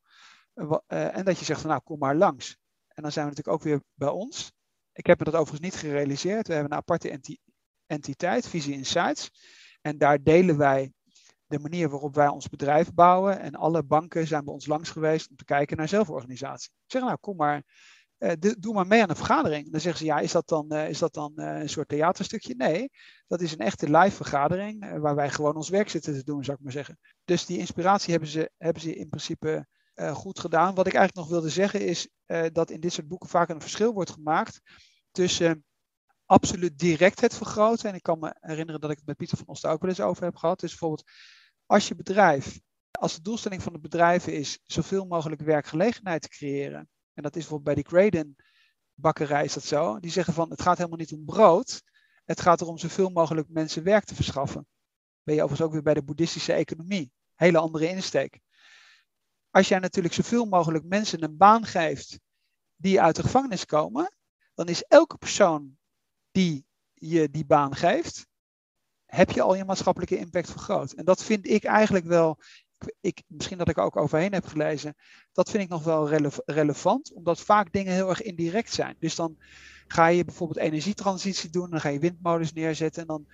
uh, 0.55 1.17
en 1.17 1.25
dat 1.25 1.39
je 1.39 1.45
zegt 1.45 1.61
van 1.61 1.71
nou, 1.71 1.83
kom 1.83 1.99
maar 1.99 2.17
langs. 2.17 2.57
En 2.89 3.03
dan 3.03 3.13
zijn 3.13 3.25
we 3.25 3.31
natuurlijk 3.31 3.57
ook 3.57 3.71
weer 3.71 3.83
bij 3.95 4.09
ons. 4.09 4.53
Ik 4.93 5.07
heb 5.07 5.19
me 5.19 5.25
dat 5.25 5.35
overigens 5.35 5.61
niet 5.61 5.81
gerealiseerd. 5.81 6.47
We 6.47 6.53
hebben 6.53 6.73
een 6.73 6.79
aparte 6.79 7.11
enti 7.11 7.39
entiteit, 7.87 8.49
Visie 8.49 8.75
Insights. 8.75 9.31
En 9.81 9.99
daar 9.99 10.23
delen 10.23 10.57
wij 10.57 10.93
de 11.47 11.59
manier 11.59 11.89
waarop 11.89 12.15
wij 12.15 12.29
ons 12.29 12.49
bedrijf 12.49 12.95
bouwen. 12.95 13.41
En 13.41 13.55
alle 13.55 13.83
banken 13.83 14.27
zijn 14.27 14.45
bij 14.45 14.55
ons 14.55 14.67
langs 14.67 14.91
geweest 14.91 15.31
om 15.31 15.37
te 15.37 15.45
kijken 15.45 15.77
naar 15.77 15.89
zelforganisatie. 15.89 16.71
Ik 16.85 16.91
zeg 16.91 17.03
nou, 17.03 17.17
kom 17.21 17.37
maar 17.37 17.63
uh, 18.21 18.33
doe 18.59 18.75
maar 18.75 18.87
mee 18.87 19.03
aan 19.03 19.11
een 19.11 19.17
vergadering. 19.17 19.71
Dan 19.71 19.81
zeggen 19.81 20.01
ze, 20.01 20.07
ja, 20.07 20.19
is 20.19 20.33
dat 20.33 20.49
dan, 20.49 20.67
uh, 20.69 20.89
is 20.89 20.99
dat 20.99 21.15
dan 21.15 21.33
uh, 21.37 21.61
een 21.61 21.69
soort 21.69 21.89
theaterstukje? 21.89 22.55
Nee, 22.55 22.91
dat 23.27 23.41
is 23.41 23.53
een 23.53 23.59
echte 23.59 23.99
live 23.99 24.17
vergadering 24.17 24.99
waar 24.99 25.15
wij 25.15 25.31
gewoon 25.31 25.57
ons 25.57 25.69
werk 25.69 25.89
zitten 25.89 26.15
te 26.15 26.25
doen, 26.25 26.45
zou 26.45 26.57
ik 26.57 26.63
maar 26.63 26.73
zeggen. 26.73 26.99
Dus 27.25 27.47
die 27.47 27.59
inspiratie 27.59 28.11
hebben 28.11 28.29
ze, 28.29 28.51
hebben 28.59 28.83
ze 28.83 28.95
in 28.95 29.09
principe 29.09 29.67
goed 30.13 30.41
gedaan. 30.41 30.75
Wat 30.75 30.87
ik 30.87 30.95
eigenlijk 30.95 31.27
nog 31.27 31.29
wilde 31.29 31.49
zeggen 31.53 31.81
is 31.87 32.09
dat 32.53 32.71
in 32.71 32.81
dit 32.81 32.93
soort 32.93 33.09
boeken 33.09 33.29
vaak 33.29 33.49
een 33.49 33.61
verschil 33.61 33.93
wordt 33.93 34.11
gemaakt 34.11 34.61
tussen 35.11 35.65
absoluut 36.27 36.79
direct 36.79 37.21
het 37.21 37.35
vergroten. 37.35 37.89
En 37.89 37.95
ik 37.95 38.03
kan 38.03 38.19
me 38.19 38.37
herinneren 38.41 38.81
dat 38.81 38.91
ik 38.91 38.97
het 38.97 39.07
met 39.07 39.17
Pieter 39.17 39.37
van 39.37 39.47
Osten 39.47 39.71
ook 39.71 39.81
wel 39.81 39.91
eens 39.91 40.01
over 40.01 40.25
heb 40.25 40.37
gehad. 40.37 40.61
Dus 40.61 40.71
bijvoorbeeld 40.71 41.11
als 41.67 41.89
je 41.89 41.95
bedrijf, 41.95 42.61
als 42.91 43.15
de 43.15 43.23
doelstelling 43.23 43.63
van 43.63 43.73
het 43.73 43.83
bedrijf 43.83 44.27
is 44.27 44.59
zoveel 44.67 45.05
mogelijk 45.07 45.41
werkgelegenheid 45.41 46.23
te 46.23 46.29
creëren 46.29 46.89
en 47.21 47.27
dat 47.27 47.37
is 47.37 47.49
bijvoorbeeld 47.49 47.75
bij 47.75 47.85
die 47.85 47.93
Graden 47.93 48.37
bakkerij 48.95 49.45
is 49.45 49.53
dat 49.53 49.65
zo, 49.65 50.01
die 50.01 50.11
zeggen 50.11 50.35
van 50.35 50.51
het 50.51 50.63
gaat 50.63 50.77
helemaal 50.77 50.99
niet 50.99 51.13
om 51.13 51.25
brood, 51.25 51.83
het 52.25 52.41
gaat 52.41 52.61
erom 52.61 52.79
zoveel 52.79 53.11
mogelijk 53.11 53.49
mensen 53.49 53.83
werk 53.83 54.05
te 54.05 54.15
verschaffen. 54.15 54.67
Ben 55.23 55.35
je 55.35 55.41
overigens 55.41 55.69
ook 55.69 55.75
weer 55.75 55.83
bij 55.83 55.95
de 55.95 56.03
boeddhistische 56.03 56.53
economie, 56.53 57.13
hele 57.35 57.59
andere 57.59 57.89
insteek. 57.89 58.41
Als 59.51 59.69
jij 59.69 59.79
natuurlijk 59.79 60.15
zoveel 60.15 60.45
mogelijk 60.45 60.85
mensen 60.85 61.23
een 61.23 61.37
baan 61.37 61.65
geeft 61.65 62.21
die 62.77 63.01
uit 63.01 63.17
de 63.17 63.23
gevangenis 63.23 63.65
komen, 63.65 64.15
dan 64.55 64.69
is 64.69 64.83
elke 64.83 65.17
persoon 65.19 65.79
die 66.31 66.67
je 66.95 67.31
die 67.31 67.45
baan 67.45 67.77
geeft, 67.77 68.27
heb 69.07 69.31
je 69.31 69.43
al 69.43 69.55
je 69.55 69.65
maatschappelijke 69.65 70.19
impact 70.19 70.51
vergroot. 70.51 70.93
En 70.93 71.05
dat 71.05 71.25
vind 71.25 71.47
ik 71.47 71.65
eigenlijk 71.65 72.05
wel, 72.05 72.39
ik, 73.01 73.23
misschien 73.27 73.59
dat 73.59 73.69
ik 73.69 73.79
ook 73.79 73.97
overheen 73.97 74.33
heb 74.33 74.47
gelezen, 74.47 74.95
dat 75.33 75.51
vind 75.51 75.63
ik 75.63 75.69
nog 75.69 75.85
wel 75.85 76.09
relevant, 76.45 77.13
omdat 77.13 77.41
vaak 77.41 77.73
dingen 77.73 77.93
heel 77.93 78.09
erg 78.09 78.23
indirect 78.23 78.73
zijn. 78.73 78.97
Dus 78.99 79.15
dan 79.15 79.39
ga 79.87 80.07
je 80.07 80.25
bijvoorbeeld 80.25 80.59
energietransitie 80.59 81.51
doen, 81.51 81.71
dan 81.71 81.81
ga 81.81 81.89
je 81.89 81.99
windmolens 81.99 82.53
neerzetten 82.53 83.03
en 83.03 83.09
dan 83.09 83.27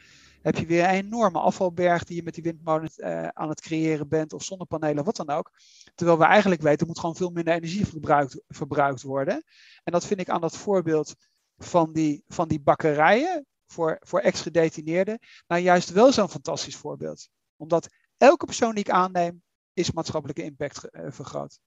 heb 0.42 0.56
je 0.56 0.66
weer 0.66 0.84
een 0.84 0.90
enorme 0.90 1.38
afvalberg 1.38 2.04
die 2.04 2.16
je 2.16 2.22
met 2.22 2.34
die 2.34 2.42
windmolens 2.42 2.98
uh, 2.98 3.28
aan 3.28 3.48
het 3.48 3.60
creëren 3.60 4.08
bent, 4.08 4.32
of 4.32 4.42
zonnepanelen, 4.42 5.04
wat 5.04 5.16
dan 5.16 5.30
ook. 5.30 5.50
Terwijl 5.94 6.18
we 6.18 6.24
eigenlijk 6.24 6.62
weten, 6.62 6.80
er 6.80 6.86
moet 6.86 6.98
gewoon 6.98 7.16
veel 7.16 7.30
minder 7.30 7.54
energie 7.54 7.86
verbruikt, 7.86 8.40
verbruikt 8.48 9.02
worden. 9.02 9.44
En 9.84 9.92
dat 9.92 10.06
vind 10.06 10.20
ik 10.20 10.28
aan 10.28 10.40
dat 10.40 10.56
voorbeeld 10.56 11.14
van 11.58 11.92
die, 11.92 12.24
van 12.28 12.48
die 12.48 12.60
bakkerijen 12.60 13.46
voor, 13.66 13.96
voor 14.00 14.20
ex-gedetineerden, 14.20 15.18
nou 15.46 15.62
juist 15.62 15.90
wel 15.90 16.12
zo'n 16.12 16.28
fantastisch 16.28 16.76
voorbeeld. 16.76 17.28
Omdat 17.56 17.88
elke 18.16 18.44
persoon 18.44 18.74
die 18.74 18.84
ik 18.84 18.90
aanneem, 18.90 19.42
is 19.72 19.92
maatschappelijke 19.92 20.42
impact 20.42 20.88
uh, 20.92 21.06
vergroot. 21.08 21.60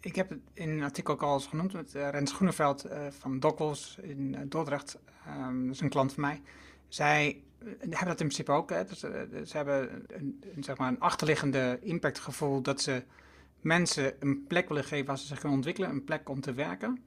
ik 0.00 0.14
heb 0.16 0.28
het 0.28 0.40
in 0.52 0.68
een 0.68 0.82
artikel 0.82 1.14
ook 1.14 1.22
al 1.22 1.34
eens 1.34 1.46
genoemd 1.46 1.72
met 1.72 1.94
uh, 1.94 2.10
Rens 2.10 2.32
Groeneveld 2.32 2.86
uh, 2.86 3.06
van 3.10 3.40
Dockels 3.40 3.98
in 4.02 4.48
Dordrecht. 4.48 4.98
Um, 5.28 5.66
dat 5.66 5.74
is 5.74 5.80
een 5.80 5.88
klant 5.88 6.12
van 6.12 6.22
mij. 6.22 6.42
Zij 6.88 7.42
hebben 7.78 8.06
dat 8.06 8.20
in 8.20 8.26
principe 8.26 8.52
ook. 8.52 8.70
Hè. 8.70 8.84
Dus, 8.84 8.98
ze 8.98 9.50
hebben 9.56 10.04
een, 10.06 10.42
zeg 10.60 10.76
maar 10.76 10.88
een 10.88 11.00
achterliggende 11.00 11.78
impactgevoel 11.82 12.62
dat 12.62 12.80
ze 12.80 13.04
mensen 13.60 14.14
een 14.20 14.46
plek 14.46 14.68
willen 14.68 14.84
geven 14.84 15.06
waar 15.06 15.18
ze 15.18 15.26
zich 15.26 15.38
kunnen 15.38 15.56
ontwikkelen, 15.56 15.90
een 15.90 16.04
plek 16.04 16.28
om 16.28 16.40
te 16.40 16.52
werken. 16.52 17.04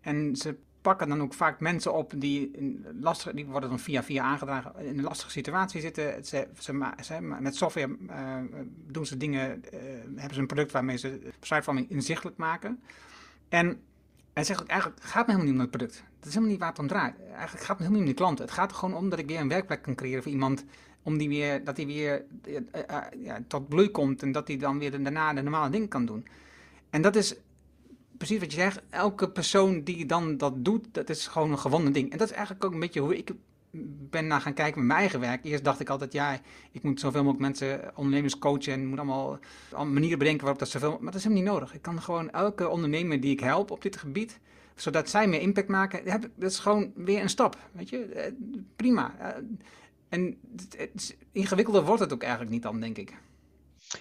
En 0.00 0.36
ze 0.36 0.58
pakken 0.80 1.08
dan 1.08 1.22
ook 1.22 1.34
vaak 1.34 1.60
mensen 1.60 1.94
op 1.94 2.12
die, 2.16 2.50
in 2.52 2.86
lastige, 3.00 3.34
die 3.34 3.46
worden 3.46 3.68
dan 3.68 3.78
via 3.78 4.02
via 4.02 4.22
aangedragen 4.22 4.76
in 4.76 4.98
een 4.98 5.04
lastige 5.04 5.30
situatie 5.30 5.80
zitten. 5.80 6.24
Ze, 6.24 6.48
ze, 6.58 7.20
met 7.20 7.56
software 7.56 7.96
uh, 8.08 8.36
doen 8.86 9.06
ze 9.06 9.16
dingen, 9.16 9.62
uh, 9.74 9.80
hebben 10.14 10.34
ze 10.34 10.40
een 10.40 10.46
product 10.46 10.72
waarmee 10.72 10.96
ze 10.96 11.32
besluitvorming 11.40 11.90
inzichtelijk 11.90 12.36
maken. 12.36 12.80
En 13.48 13.80
hij 14.32 14.44
zegt 14.44 14.60
ook, 14.60 14.68
eigenlijk 14.68 15.02
gaat 15.02 15.26
het 15.26 15.26
helemaal 15.26 15.46
niet 15.46 15.54
om 15.54 15.60
het 15.60 15.70
product. 15.70 16.04
Dat 16.18 16.28
is 16.28 16.34
helemaal 16.34 16.50
niet 16.50 16.60
waar 16.60 16.68
het 16.68 16.78
om 16.78 16.86
draait. 16.86 17.16
Eigenlijk 17.18 17.64
gaat 17.64 17.78
het 17.78 17.86
helemaal 17.86 17.90
niet 17.90 18.00
om 18.00 18.06
de 18.06 18.14
klant. 18.14 18.38
Het 18.38 18.50
gaat 18.50 18.70
er 18.70 18.76
gewoon 18.76 18.94
om 18.94 19.08
dat 19.08 19.18
ik 19.18 19.26
weer 19.26 19.40
een 19.40 19.48
werkplek 19.48 19.82
kan 19.82 19.94
creëren 19.94 20.22
voor 20.22 20.32
iemand. 20.32 20.64
Om 21.02 21.18
die 21.18 21.28
weer, 21.28 21.64
dat 21.64 21.76
hij 21.76 21.86
weer 21.86 22.24
ja, 23.18 23.42
tot 23.46 23.68
bloei 23.68 23.90
komt 23.90 24.22
en 24.22 24.32
dat 24.32 24.48
hij 24.48 24.56
dan 24.56 24.78
weer 24.78 25.02
daarna 25.02 25.34
de 25.34 25.42
normale 25.42 25.70
dingen 25.70 25.88
kan 25.88 26.06
doen. 26.06 26.26
En 26.90 27.02
dat 27.02 27.16
is 27.16 27.34
precies 28.20 28.38
wat 28.38 28.52
je 28.52 28.60
zegt, 28.60 28.80
elke 28.90 29.30
persoon 29.30 29.82
die 29.82 30.06
dan 30.06 30.36
dat 30.36 30.64
doet, 30.64 30.86
dat 30.92 31.08
is 31.08 31.26
gewoon 31.26 31.50
een 31.50 31.58
gewonnen 31.58 31.92
ding. 31.92 32.12
En 32.12 32.18
dat 32.18 32.28
is 32.30 32.34
eigenlijk 32.34 32.64
ook 32.64 32.72
een 32.72 32.80
beetje 32.80 33.00
hoe 33.00 33.16
ik 33.16 33.32
ben 34.10 34.26
naar 34.26 34.40
gaan 34.40 34.54
kijken 34.54 34.78
met 34.78 34.86
mijn 34.86 34.98
eigen 34.98 35.20
werk. 35.20 35.44
Eerst 35.44 35.64
dacht 35.64 35.80
ik 35.80 35.88
altijd, 35.88 36.12
ja, 36.12 36.40
ik 36.72 36.82
moet 36.82 37.00
zoveel 37.00 37.24
mogelijk 37.24 37.58
mensen, 37.58 37.96
ondernemers 37.96 38.38
coachen 38.38 38.72
en 38.72 38.86
moet 38.86 38.98
allemaal, 38.98 39.38
manieren 39.70 40.18
bedenken 40.18 40.40
waarop 40.40 40.58
dat 40.58 40.68
zoveel... 40.68 40.90
Maar 40.90 41.12
dat 41.12 41.14
is 41.14 41.22
helemaal 41.22 41.44
niet 41.44 41.52
nodig. 41.52 41.74
Ik 41.74 41.82
kan 41.82 42.02
gewoon 42.02 42.30
elke 42.30 42.68
ondernemer 42.68 43.20
die 43.20 43.32
ik 43.32 43.40
help 43.40 43.70
op 43.70 43.82
dit 43.82 43.96
gebied, 43.96 44.40
zodat 44.74 45.08
zij 45.08 45.28
meer 45.28 45.40
impact 45.40 45.68
maken, 45.68 46.04
dat 46.36 46.50
is 46.50 46.58
gewoon 46.58 46.92
weer 46.94 47.22
een 47.22 47.28
stap, 47.28 47.58
weet 47.72 47.88
je. 47.88 48.04
Eh, 48.04 48.32
prima. 48.76 49.14
Eh, 49.18 49.42
en 50.08 50.36
ingewikkelder 51.32 51.84
wordt 51.84 52.00
het 52.00 52.12
ook 52.12 52.22
eigenlijk 52.22 52.52
niet 52.52 52.62
dan, 52.62 52.80
denk 52.80 52.98
ik. 52.98 53.14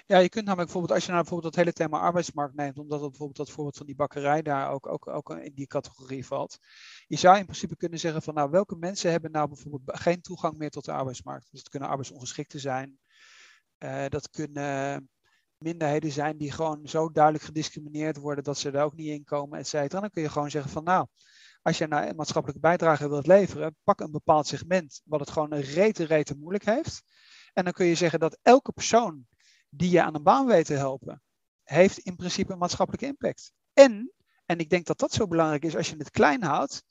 Ja, 0.06 0.18
je 0.18 0.30
kunt 0.30 0.46
namelijk 0.46 0.72
bijvoorbeeld, 0.72 0.94
als 0.94 1.06
je 1.06 1.12
nou 1.12 1.22
bijvoorbeeld 1.22 1.56
dat 1.56 1.64
hele 1.64 1.76
thema 1.76 2.00
arbeidsmarkt 2.00 2.56
neemt, 2.56 2.78
omdat 2.78 3.00
het 3.00 3.10
bijvoorbeeld 3.10 3.38
dat 3.38 3.50
voorbeeld 3.50 3.78
van 3.78 3.86
die 3.86 3.96
bakkerij 3.96 4.42
daar 4.42 4.72
ook, 4.72 4.88
ook, 4.88 5.08
ook 5.08 5.30
in 5.30 5.54
die 5.54 5.68
categorie 5.68 6.26
valt. 6.26 6.58
Je 7.08 7.18
zou 7.18 7.38
in 7.38 7.44
principe 7.44 7.76
kunnen 7.76 8.00
zeggen 8.00 8.22
van 8.22 8.34
nou, 8.34 8.50
welke 8.50 8.76
mensen 8.76 9.12
hebben 9.12 9.32
nou 9.32 9.48
bijvoorbeeld 9.48 10.00
geen 10.00 10.22
toegang 10.22 10.58
meer 10.58 10.70
tot 10.70 10.86
de 10.86 10.92
arbeidsmarkt? 10.92 11.48
Dus 11.52 11.60
het 11.60 11.70
kunnen 11.70 11.90
arbeidsongeschikten 11.90 12.60
zijn. 12.60 13.00
Uh, 13.80 14.06
dat 14.08 14.30
kunnen 14.30 15.10
minderheden 15.58 16.12
zijn 16.12 16.38
die 16.38 16.52
gewoon 16.52 16.88
zo 16.88 17.12
duidelijk 17.12 17.44
gediscrimineerd 17.44 18.18
worden 18.18 18.44
dat 18.44 18.58
ze 18.58 18.72
er 18.72 18.84
ook 18.84 18.96
niet 18.96 19.08
in 19.08 19.24
komen, 19.24 19.60
et 19.60 19.68
cetera. 19.68 20.00
Dan 20.02 20.10
kun 20.10 20.22
je 20.22 20.30
gewoon 20.30 20.52
zeggen 20.52 20.72
van 20.72 20.84
nou, 20.84 21.08
als 21.62 21.78
je 21.78 21.88
nou 21.88 22.14
maatschappelijke 22.14 22.62
bijdrage 22.62 23.10
wilt 23.10 23.28
leveren, 23.28 23.76
pak 23.84 24.00
een 24.00 24.12
bepaald 24.12 24.48
segment 24.48 25.02
wat 25.06 25.20
het 25.20 25.30
gewoon 25.30 25.54
een 25.54 25.62
rete, 25.62 26.04
rete 26.04 26.36
moeilijk 26.36 26.66
heeft. 26.66 27.04
En 27.54 27.64
dan 27.64 27.74
kun 27.74 27.86
je 27.86 27.96
zeggen 27.96 28.20
dat 28.20 28.40
elke 28.42 28.72
persoon 28.72 29.28
die 29.70 29.90
je 29.90 30.04
aan 30.04 30.16
een 30.16 30.24
baan 30.24 30.46
weet 30.46 30.66
te 30.66 30.74
helpen, 30.74 31.22
heeft 31.64 31.98
in 31.98 32.16
principe 32.16 32.52
een 32.52 32.58
maatschappelijke 32.58 33.06
impact. 33.06 33.52
En, 33.74 34.14
en 34.46 34.60
ik 34.60 34.70
denk 34.70 34.86
dat 34.86 35.00
dat 35.00 35.14
zo 35.14 35.28
belangrijk 35.28 35.64
is 35.64 35.76
als 35.76 35.90
je 35.90 35.96
het 35.98 36.12
klein 36.12 36.44
houdt, 36.44 36.84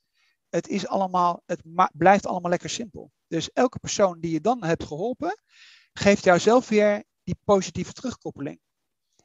het, 0.48 0.68
is 0.68 0.86
allemaal, 0.86 1.42
het 1.46 1.62
blijft 1.92 2.26
allemaal 2.26 2.50
lekker 2.50 2.70
simpel. 2.70 3.12
Dus 3.26 3.52
elke 3.52 3.78
persoon 3.78 4.20
die 4.20 4.30
je 4.30 4.40
dan 4.40 4.64
hebt 4.64 4.84
geholpen, 4.84 5.40
geeft 5.92 6.24
jou 6.24 6.38
zelf 6.38 6.68
weer 6.68 7.04
die 7.22 7.38
positieve 7.44 7.92
terugkoppeling. 7.92 8.60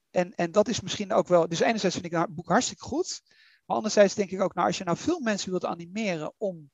En, 0.09 0.35
en 0.35 0.51
dat 0.51 0.67
is 0.67 0.81
misschien 0.81 1.13
ook 1.13 1.27
wel. 1.27 1.47
Dus 1.47 1.59
enerzijds 1.59 1.95
vind 1.95 2.13
ik 2.13 2.19
het 2.19 2.35
boek 2.35 2.47
hartstikke 2.47 2.83
goed. 2.83 3.21
Maar 3.65 3.75
anderzijds 3.75 4.13
denk 4.13 4.31
ik 4.31 4.41
ook, 4.41 4.53
nou, 4.53 4.67
als 4.67 4.77
je 4.77 4.83
nou 4.83 4.97
veel 4.97 5.19
mensen 5.19 5.49
wilt 5.49 5.65
animeren 5.65 6.33
om 6.37 6.71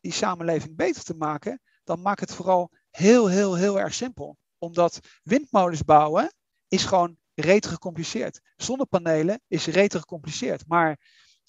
die 0.00 0.12
samenleving 0.12 0.76
beter 0.76 1.02
te 1.02 1.14
maken, 1.14 1.60
dan 1.84 2.02
maak 2.02 2.20
het 2.20 2.34
vooral 2.34 2.70
heel, 2.90 3.28
heel, 3.28 3.54
heel 3.54 3.80
erg 3.80 3.94
simpel 3.94 4.38
omdat 4.60 5.00
windmolens 5.22 5.84
bouwen 5.84 6.32
is 6.68 6.84
gewoon 6.84 7.16
rete 7.34 7.68
gecompliceerd. 7.68 8.40
Zonnepanelen 8.56 9.40
is 9.46 9.66
rete 9.66 9.98
gecompliceerd. 9.98 10.66
Maar 10.66 10.98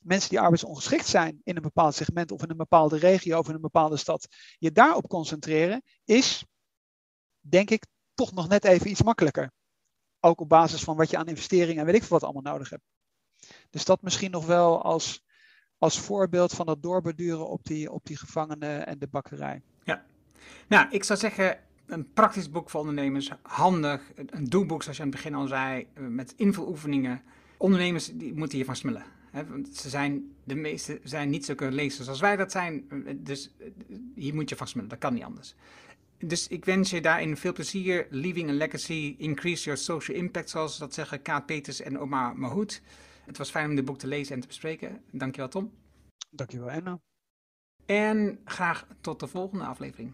mensen 0.02 0.30
die 0.30 0.40
arbeidsongeschikt 0.40 1.08
zijn 1.08 1.42
in 1.44 1.56
een 1.56 1.62
bepaald 1.62 1.96
segment 1.96 2.32
of 2.32 2.44
in 2.44 2.50
een 2.50 2.58
bepaalde 2.58 2.98
regio 2.98 3.40
of 3.40 3.48
in 3.48 3.56
een 3.56 3.62
bepaalde 3.62 3.98
stad, 3.98 4.28
je 4.58 4.72
daarop 4.72 5.08
concentreren, 5.08 5.84
is 6.04 6.46
denk 7.40 7.70
ik 7.70 7.86
toch 8.14 8.34
nog 8.34 8.48
net 8.48 8.66
even 8.66 8.90
iets 8.90 9.04
makkelijker. 9.04 9.52
Ook 10.20 10.40
op 10.40 10.50
basis 10.50 10.84
van 10.84 10.96
wat 10.96 11.10
je 11.10 11.18
aan 11.18 11.28
investeringen 11.28 11.80
en 11.80 11.86
weet 11.86 11.96
ik 11.96 12.04
veel 12.04 12.20
wat 12.20 12.24
allemaal 12.24 12.54
nodig 12.54 12.70
hebt. 12.70 12.84
Dus 13.70 13.86
dat 13.86 14.02
misschien 14.02 14.32
nog 14.32 14.46
wel 14.46 14.84
als, 14.84 15.24
als 15.78 16.00
voorbeeld 16.00 16.54
van 16.54 16.66
dat 16.66 16.82
doorbeduren 16.82 17.50
op 17.50 17.64
die, 17.64 17.92
op 17.92 18.06
die 18.06 18.18
gevangenen 18.18 18.88
en 18.88 19.00
de 19.00 19.08
bakkerij. 19.08 19.62
Ja, 19.84 20.06
nou, 20.68 20.88
ik 20.90 21.04
zou 21.04 21.20
zeggen, 21.20 21.60
een 21.92 22.14
praktisch 22.14 22.50
boek 22.50 22.70
voor 22.70 22.80
ondernemers, 22.80 23.32
handig. 23.42 24.12
Een 24.16 24.50
doelboek, 24.50 24.82
zoals 24.84 24.98
je 24.98 25.04
aan 25.04 25.10
het 25.10 25.18
begin 25.18 25.36
al 25.36 25.48
zei, 25.48 25.88
eh, 25.94 26.04
met 26.04 26.34
invuloefeningen. 26.38 27.22
Ondernemers 27.58 28.12
die 28.14 28.34
moeten 28.34 28.58
hiervan 28.58 28.76
smullen. 28.76 29.04
Hè, 29.32 29.48
want 29.48 29.78
ze 29.78 29.90
zijn, 29.90 30.34
de 30.44 30.56
meeste 30.56 31.00
zijn 31.04 31.30
niet 31.30 31.46
zulke 31.46 31.72
lezers 31.72 32.08
als 32.08 32.20
wij 32.20 32.36
dat 32.36 32.52
zijn. 32.52 32.88
Dus 33.18 33.52
eh, 33.58 33.68
hier 34.16 34.34
moet 34.34 34.50
je 34.50 34.56
van 34.56 34.68
smullen, 34.68 34.90
dat 34.90 35.00
kan 35.00 35.14
niet 35.14 35.24
anders. 35.24 35.56
Dus 36.18 36.48
ik 36.48 36.66
wens 36.66 36.90
je 36.90 37.02
daarin 37.02 37.38
veel 37.38 37.54
plezier. 37.54 38.08
Leaving 38.10 38.50
a 38.50 38.54
legacy, 38.54 39.16
increase 39.18 39.64
your 39.64 39.80
social 39.80 40.18
impact, 40.18 40.50
zoals 40.50 40.78
dat 40.78 40.94
zeggen 40.94 41.22
Kaat 41.22 41.46
Peters 41.46 41.82
en 41.82 42.00
Oma 42.00 42.34
Mahout. 42.34 42.82
Het 43.26 43.38
was 43.38 43.50
fijn 43.50 43.70
om 43.70 43.76
dit 43.76 43.86
boek 43.86 43.98
te 43.98 44.08
lezen 44.08 44.36
en 44.36 44.42
te 44.42 44.48
bespreken. 44.48 45.02
Dankjewel 45.12 45.50
Tom. 45.50 45.72
Dankjewel 46.30 46.70
Enno. 46.70 47.00
En 47.86 48.40
graag 48.46 48.88
tot 49.02 49.20
de 49.20 49.28
volgende 49.28 49.66
aflevering. 49.66 50.14